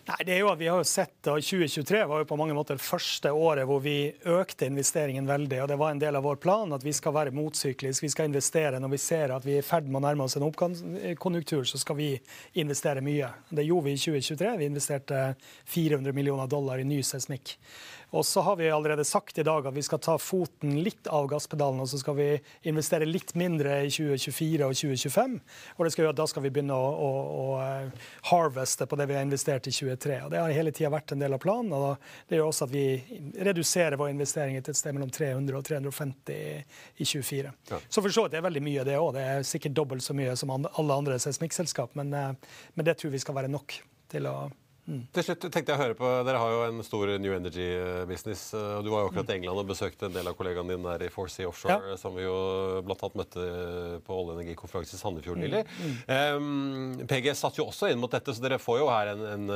Nei, 0.07 0.23
det 0.23 0.37
er 0.37 0.45
jo 0.45 0.51
at 0.53 0.61
Vi 0.61 0.69
har 0.71 0.79
jo 0.79 0.87
sett 0.87 1.17
da, 1.27 1.33
2023 1.35 2.05
var 2.07 2.21
jo 2.23 2.29
på 2.31 2.37
mange 2.39 2.55
måter 2.55 2.79
første 2.79 3.33
året 3.35 3.67
hvor 3.67 3.81
vi 3.83 4.13
økte 4.31 4.69
investeringen 4.71 5.27
veldig. 5.27 5.59
og 5.65 5.69
Det 5.73 5.79
var 5.81 5.91
en 5.91 6.03
del 6.03 6.19
av 6.19 6.23
vår 6.23 6.39
plan 6.43 6.75
at 6.77 6.87
vi 6.87 6.93
skal 6.95 7.15
være 7.17 7.35
motsyklisk. 7.35 8.05
Vi 8.05 8.13
skal 8.15 8.31
investere 8.31 8.79
når 8.79 8.93
vi 8.95 9.01
ser 9.03 9.35
at 9.35 9.47
vi 9.47 9.57
er 9.57 9.65
i 9.65 9.67
ferd 9.67 9.89
med 9.91 9.99
å 9.99 10.05
nærme 10.07 10.29
oss 10.29 10.39
en 10.39 10.47
oppkonjunktur, 10.47 11.67
så 11.67 11.83
skal 11.83 11.99
vi 11.99 12.13
investere 12.63 13.03
mye. 13.03 13.33
Det 13.51 13.67
gjorde 13.67 13.89
vi 13.89 13.97
i 13.97 14.03
2023. 14.05 14.55
Vi 14.63 14.71
investerte 14.71 15.25
400 15.75 16.15
millioner 16.15 16.47
dollar 16.55 16.79
i 16.79 16.87
ny 16.87 17.03
seismikk. 17.03 17.57
Og 18.17 18.25
så 18.27 18.41
har 18.41 18.57
vi 18.57 18.71
allerede 18.73 19.05
sagt 19.05 19.39
i 19.39 19.45
dag 19.45 19.67
at 19.69 19.75
vi 19.77 19.83
skal 19.85 20.01
ta 20.01 20.15
foten 20.21 20.79
litt 20.81 21.09
av 21.13 21.29
gasspedalen, 21.29 21.83
og 21.85 21.89
så 21.91 21.99
skal 22.01 22.17
vi 22.17 22.29
investere 22.71 23.09
litt 23.09 23.35
mindre 23.37 23.83
i 23.85 23.91
2024 23.93 24.65
og 24.65 24.77
2025. 24.79 25.37
Og 25.77 25.85
det 25.85 25.93
skal 25.93 26.05
gjøre 26.05 26.15
at 26.15 26.21
da 26.23 26.29
skal 26.31 26.47
vi 26.47 26.53
begynne 26.55 26.77
å, 26.77 26.89
å, 27.07 27.11
å 27.43 27.47
eh, 27.61 28.09
harveste 28.31 28.89
på 28.89 28.99
det 28.99 29.09
vi 29.11 29.19
har 29.19 29.27
investert 29.27 29.69
i 29.69 29.75
2023. 29.75 30.19
Og 30.25 30.33
Det 30.33 30.43
har 30.43 30.57
hele 30.57 30.73
tida 30.77 30.93
vært 30.95 31.13
en 31.13 31.25
del 31.25 31.37
av 31.37 31.43
planen. 31.43 31.75
og 31.77 32.09
Det 32.29 32.41
gjør 32.41 32.51
også 32.51 32.69
at 32.69 32.75
vi 32.75 32.87
reduserer 33.51 34.01
vår 34.01 34.15
investering 34.15 34.57
til 34.61 34.73
et 34.73 34.81
sted 34.81 34.97
mellom 34.97 35.13
300 35.13 35.61
og 35.61 35.67
350 35.69 36.37
i 36.37 37.05
2024. 37.05 37.53
Ja. 37.73 37.81
Så 37.89 38.01
for 38.01 38.13
så 38.15 38.27
vidt 38.27 38.37
er 38.37 38.41
det 38.41 38.49
veldig 38.49 38.65
mye, 38.65 38.87
det 38.89 39.01
òg. 39.01 39.11
Det 39.19 39.27
er 39.27 39.49
sikkert 39.49 39.77
dobbelt 39.77 40.07
så 40.07 40.17
mye 40.17 40.37
som 40.41 40.55
alle 40.57 41.01
andre 41.03 41.21
seismikkselskap, 41.21 41.93
men, 42.01 42.15
eh, 42.17 42.61
men 42.75 42.89
det 42.89 42.97
tror 43.01 43.13
vi 43.13 43.21
skal 43.21 43.37
være 43.37 43.53
nok 43.53 43.77
til 44.13 44.31
å 44.31 44.39
Til 44.87 45.25
slutt 45.27 45.43
tenkte 45.51 45.73
jeg 45.73 45.75
å 45.75 45.83
høre 45.83 45.97
på, 45.99 46.09
Dere 46.27 46.39
har 46.39 46.53
jo 46.53 46.61
en 46.69 46.85
stor 46.87 47.11
New 47.19 47.33
Energy-business. 47.35 48.43
og 48.55 48.85
Du 48.87 48.91
var 48.93 49.03
jo 49.03 49.09
akkurat 49.11 49.33
i 49.33 49.37
England 49.41 49.63
og 49.63 49.71
besøkte 49.73 50.07
en 50.07 50.15
del 50.15 50.31
av 50.31 50.37
kollegaene 50.39 50.77
dine 50.77 50.93
der 50.93 51.07
i 51.09 51.11
4C 51.11 51.47
Offshore, 51.49 51.79
ja. 51.91 51.97
som 51.99 52.15
vi 52.15 52.23
jo 52.23 52.37
blant 52.87 53.03
annet 53.03 53.19
møtte 53.19 53.47
på 54.07 54.15
olje- 54.15 54.37
og 54.37 54.39
energikonferanse 54.39 54.95
i 54.95 55.01
Sandefjord 55.01 55.41
nylig. 55.43 55.65
Mm. 55.83 55.97
Um, 56.39 57.07
PGS 57.11 57.43
satt 57.43 57.59
jo 57.59 57.67
også 57.67 57.91
inn 57.91 57.99
mot 58.03 58.13
dette, 58.13 58.31
så 58.31 58.45
dere 58.45 58.61
får 58.63 58.79
jo 58.83 58.87
her 58.93 59.11
en, 59.17 59.25
en, 59.33 59.51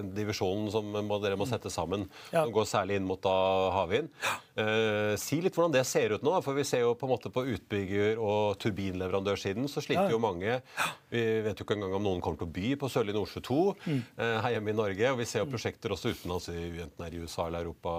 en 0.00 0.12
divisjon 0.16 0.68
som 0.74 0.92
må, 0.92 1.20
dere 1.24 1.40
må 1.40 1.48
sette 1.48 1.72
sammen. 1.72 2.04
Ja. 2.28 2.44
Som 2.44 2.52
går 2.58 2.68
særlig 2.68 3.00
inn 3.00 3.08
mot 3.08 3.22
da 3.24 3.34
havvind. 3.78 4.12
Uh, 4.60 5.16
si 5.20 5.40
litt 5.40 5.56
hvordan 5.56 5.72
det 5.72 5.86
ser 5.88 6.16
ut 6.18 6.26
nå, 6.26 6.36
for 6.44 6.58
vi 6.58 6.66
ser 6.68 6.84
jo 6.84 6.92
på 7.00 7.08
en 7.08 7.14
måte 7.14 7.32
på 7.32 7.46
utbygger- 7.56 8.20
og 8.20 8.60
turbinleverandørsiden 8.60 9.72
så 9.72 9.80
sliter 9.80 10.10
ja. 10.10 10.12
jo 10.12 10.20
mange. 10.20 10.60
Vi 11.08 11.24
vet 11.46 11.56
jo 11.56 11.64
ikke 11.64 11.78
engang 11.78 11.96
om 11.96 12.04
noen 12.10 12.20
kommer 12.24 12.42
til 12.42 12.50
å 12.50 12.54
by 12.60 12.76
på 12.80 12.92
Sørlige 12.92 13.16
Nordsjø 13.16 13.44
2. 13.48 13.60
Mm. 13.88 14.00
Uh, 14.20 14.49
her 14.50 14.58
hjemme 14.58 14.74
i 14.74 14.78
Norge. 14.82 15.10
Og 15.14 15.20
vi 15.22 15.28
ser 15.30 15.44
jo 15.44 15.50
prosjekter 15.50 15.94
også 15.94 16.14
utenlands, 16.14 16.50
enten 16.52 17.06
er 17.06 17.16
i 17.16 17.22
USA 17.22 17.46
eller 17.46 17.64
Europa, 17.64 17.92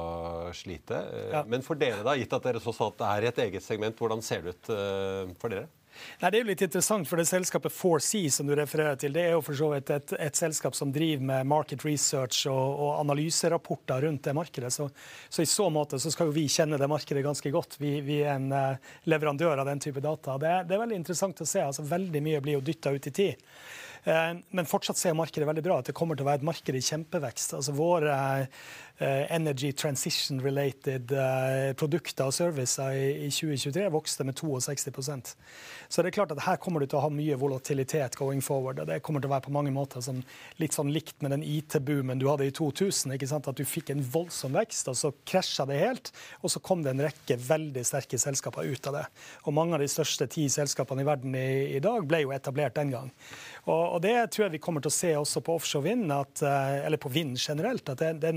slite. 0.58 1.04
Eh, 1.10 1.30
ja. 1.36 1.46
Men 1.48 1.66
for 1.66 1.80
dere, 1.80 2.04
da, 2.06 2.18
gitt 2.20 2.34
at 2.38 2.48
dere 2.48 2.64
så 2.64 2.76
at 2.88 3.00
det 3.00 3.12
er 3.12 3.28
i 3.28 3.32
et 3.32 3.46
eget 3.48 3.66
segment, 3.66 3.98
hvordan 3.98 4.26
ser 4.26 4.44
det 4.46 4.58
ut 4.58 4.74
eh, 4.76 5.38
for 5.42 5.54
dere? 5.54 5.70
Nei, 6.22 6.30
Det 6.30 6.38
er 6.38 6.44
jo 6.44 6.50
litt 6.50 6.64
interessant, 6.64 7.08
for 7.10 7.20
det 7.20 7.28
selskapet 7.30 7.74
4C 7.76 8.22
som 8.32 8.48
du 8.48 8.54
refererer 8.56 8.96
til, 9.00 9.14
det 9.16 9.26
er 9.28 9.36
jo 9.36 9.42
for 9.44 9.58
så 9.58 9.68
vidt 9.74 9.92
et, 9.94 10.14
et, 10.16 10.38
selskap 10.38 10.78
som 10.78 10.94
driver 10.94 11.26
med 11.28 11.50
market 11.52 11.84
research 11.86 12.46
og, 12.52 12.80
og 12.86 12.94
analyserapporter 13.02 14.08
rundt 14.08 14.24
det 14.28 14.36
markedet. 14.38 14.72
Så, 14.74 14.88
så, 15.28 15.44
i 15.44 15.50
så 15.50 15.68
måte 15.74 16.00
så 16.02 16.14
skal 16.14 16.30
jo 16.30 16.36
vi 16.36 16.48
kjenne 16.52 16.80
det 16.82 16.90
markedet 16.92 17.26
ganske 17.26 17.54
godt. 17.54 17.78
Vi, 17.82 17.98
vi 18.08 18.22
er 18.24 18.38
en 18.38 18.50
uh, 18.56 18.92
leverandør 19.12 19.62
av 19.62 19.70
den 19.70 19.84
type 19.84 20.04
data. 20.04 20.38
Det, 20.42 20.56
det, 20.70 20.78
er 20.78 20.84
veldig 20.86 21.02
interessant 21.04 21.44
å 21.44 21.50
se. 21.50 21.64
altså 21.68 21.86
Veldig 21.92 22.24
mye 22.24 22.44
blir 22.44 22.60
jo 22.60 22.66
dytta 22.72 22.96
ut 22.96 23.12
i 23.12 23.16
tid. 23.22 23.48
Uh, 24.02 24.40
men 24.56 24.70
fortsatt 24.70 24.98
ser 24.98 25.18
markedet 25.18 25.48
veldig 25.50 25.64
bra. 25.66 25.80
At 25.82 25.92
det 25.92 25.98
kommer 25.98 26.18
til 26.18 26.26
å 26.26 26.32
være 26.32 26.42
et 26.42 26.48
marked 26.48 26.78
i 26.78 26.84
kjempevekst. 26.86 27.56
Altså 27.60 27.76
Eh, 28.12 28.46
energy 29.02 29.72
transition-related 29.74 31.12
eh, 31.12 31.72
produkter 31.74 32.30
og 32.30 32.36
servicer 32.36 32.94
i 32.94 33.30
2023 33.34 33.88
vokste 33.94 34.26
med 34.28 34.38
62% 34.38 35.32
Så 35.90 36.02
det 36.02 36.12
er 36.12 36.16
klart 36.16 36.34
at 36.36 36.44
her 36.46 36.60
kommer 36.62 36.82
du 36.82 36.86
til 36.86 37.00
å 37.00 37.04
ha 37.06 37.10
mye 37.14 37.38
volatilitet 37.40 38.16
going 38.20 38.44
forward. 38.46 38.80
og 38.80 38.88
Det 38.88 39.02
kommer 39.02 39.24
til 39.24 39.32
å 39.32 39.34
være 39.34 39.48
på 39.48 39.54
mange 39.56 39.74
måter 39.74 40.04
som, 40.06 40.22
litt 40.62 40.78
sånn 40.78 40.92
likt 40.94 41.18
med 41.22 41.34
den 41.34 41.44
IT-boomen 41.44 42.22
du 42.22 42.28
hadde 42.30 42.46
i 42.46 42.54
2000. 42.54 43.16
ikke 43.16 43.30
sant? 43.32 43.50
At 43.50 43.58
du 43.58 43.66
fikk 43.66 43.90
en 43.90 44.04
voldsom 44.04 44.54
vekst, 44.54 44.92
og 44.92 44.98
så 45.00 45.14
krasja 45.26 45.66
det 45.70 45.82
helt. 45.82 46.14
Og 46.42 46.54
så 46.54 46.62
kom 46.64 46.86
det 46.86 46.94
en 46.94 47.06
rekke 47.08 47.40
veldig 47.42 47.84
sterke 47.88 48.20
selskaper 48.22 48.70
ut 48.70 48.92
av 48.92 49.00
det. 49.00 49.06
Og 49.46 49.58
mange 49.58 49.76
av 49.76 49.84
de 49.84 49.90
største 49.92 50.30
ti 50.32 50.48
selskapene 50.52 51.02
i 51.02 51.10
verden 51.10 51.36
i, 51.36 51.78
i 51.78 51.84
dag 51.84 52.06
ble 52.08 52.24
jo 52.26 52.36
etablert 52.36 52.78
den 52.78 52.94
gang. 52.94 53.10
Og, 53.66 53.96
og, 53.96 54.00
det 54.06 54.16
tror 54.34 54.48
jeg 54.48 54.56
vi 54.56 54.64
kommer 54.64 54.82
til 54.84 54.92
å 54.92 54.96
se 54.96 55.12
også 55.18 55.44
på 55.46 55.58
offshore 55.58 55.90
vind, 55.90 56.08
at, 56.14 56.42
eh, 56.46 56.80
eller 56.86 57.02
på 57.02 57.12
vind 57.14 57.38
generelt. 57.38 57.90
at 57.90 58.02
det, 58.02 58.32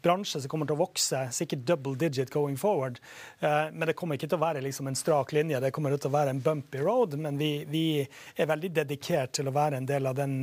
bransje 0.03 0.41
som 0.41 0.51
kommer 0.51 0.69
til 0.69 0.77
å 0.77 0.81
vokse, 0.83 1.23
sikkert 1.35 1.65
double 1.67 1.95
digit 1.99 2.33
going 2.33 2.57
forward. 2.59 2.99
Eh, 3.39 3.69
men 3.73 3.87
det 3.89 3.95
kommer 3.99 4.17
ikke 4.17 4.29
til 4.31 4.39
å 4.39 4.45
være 4.45 4.63
liksom 4.65 4.89
en 4.91 4.97
strak 4.97 5.33
linje, 5.35 5.61
det 5.61 5.73
kommer 5.75 5.95
til 5.97 6.11
å 6.11 6.15
være 6.17 6.35
en 6.35 6.43
bumpy 6.43 6.81
road. 6.83 7.17
Men 7.21 7.39
vi, 7.41 7.51
vi 7.69 7.85
er 8.01 8.51
veldig 8.51 8.73
dedikert 8.81 9.35
til 9.37 9.51
å 9.51 9.55
være 9.55 9.81
en 9.81 9.89
del 9.89 10.09
av 10.09 10.17
den 10.17 10.41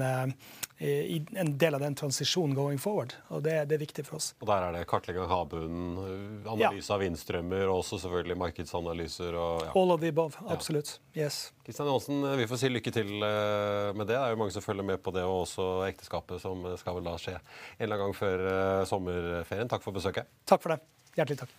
eh, 0.78 1.18
en 1.38 1.52
del 1.58 1.76
av 1.76 1.82
den 1.84 1.94
transisjonen 1.98 2.54
going 2.56 2.78
forward. 2.78 3.14
og 3.28 3.42
det, 3.42 3.54
det, 3.70 3.78
er 3.78 3.82
viktig 3.82 4.06
for 4.06 4.18
oss. 4.18 4.32
Og 4.40 4.48
Der 4.50 4.66
er 4.66 4.76
det 4.76 4.86
kartlegging 4.90 5.24
av 5.24 5.32
havbunnen, 5.32 6.42
analyse 6.46 6.88
ja. 6.88 6.96
av 6.96 7.04
vindstrømmer 7.04 7.66
og 7.66 7.82
også 7.82 8.00
selvfølgelig 8.04 8.38
markedsanalyser. 8.44 9.36
Og, 9.36 9.68
ja. 9.68 9.74
All 9.74 9.94
of 9.94 10.02
the 10.04 10.12
above. 10.14 10.40
Absolutt. 10.48 10.98
Ja. 11.12 11.26
Yes. 11.28 11.52
Kristian 11.66 11.88
Johansen, 11.90 12.22
vi 12.38 12.46
får 12.48 12.62
si 12.62 12.72
lykke 12.72 12.94
til 12.94 13.14
med 13.18 14.04
det. 14.06 14.12
Det 14.14 14.18
er 14.20 14.32
jo 14.32 14.40
mange 14.40 14.54
som 14.54 14.64
følger 14.64 14.86
med 14.86 15.02
på 15.02 15.12
det, 15.14 15.26
og 15.26 15.42
også 15.44 15.68
ekteskapet 15.88 16.40
som 16.42 16.62
skal 16.80 17.00
vel 17.00 17.08
da 17.10 17.16
skje 17.20 17.36
en 17.36 17.42
eller 17.84 17.98
annen 17.98 18.06
gang 18.06 18.18
før 18.22 18.44
sommerferien. 18.88 19.70
Takk 19.70 19.84
for 19.84 19.96
besøket. 19.96 20.30
Takk 20.48 20.62
for 20.64 20.76
det. 20.76 20.84
Hjertelig 21.18 21.42
takk. 21.42 21.58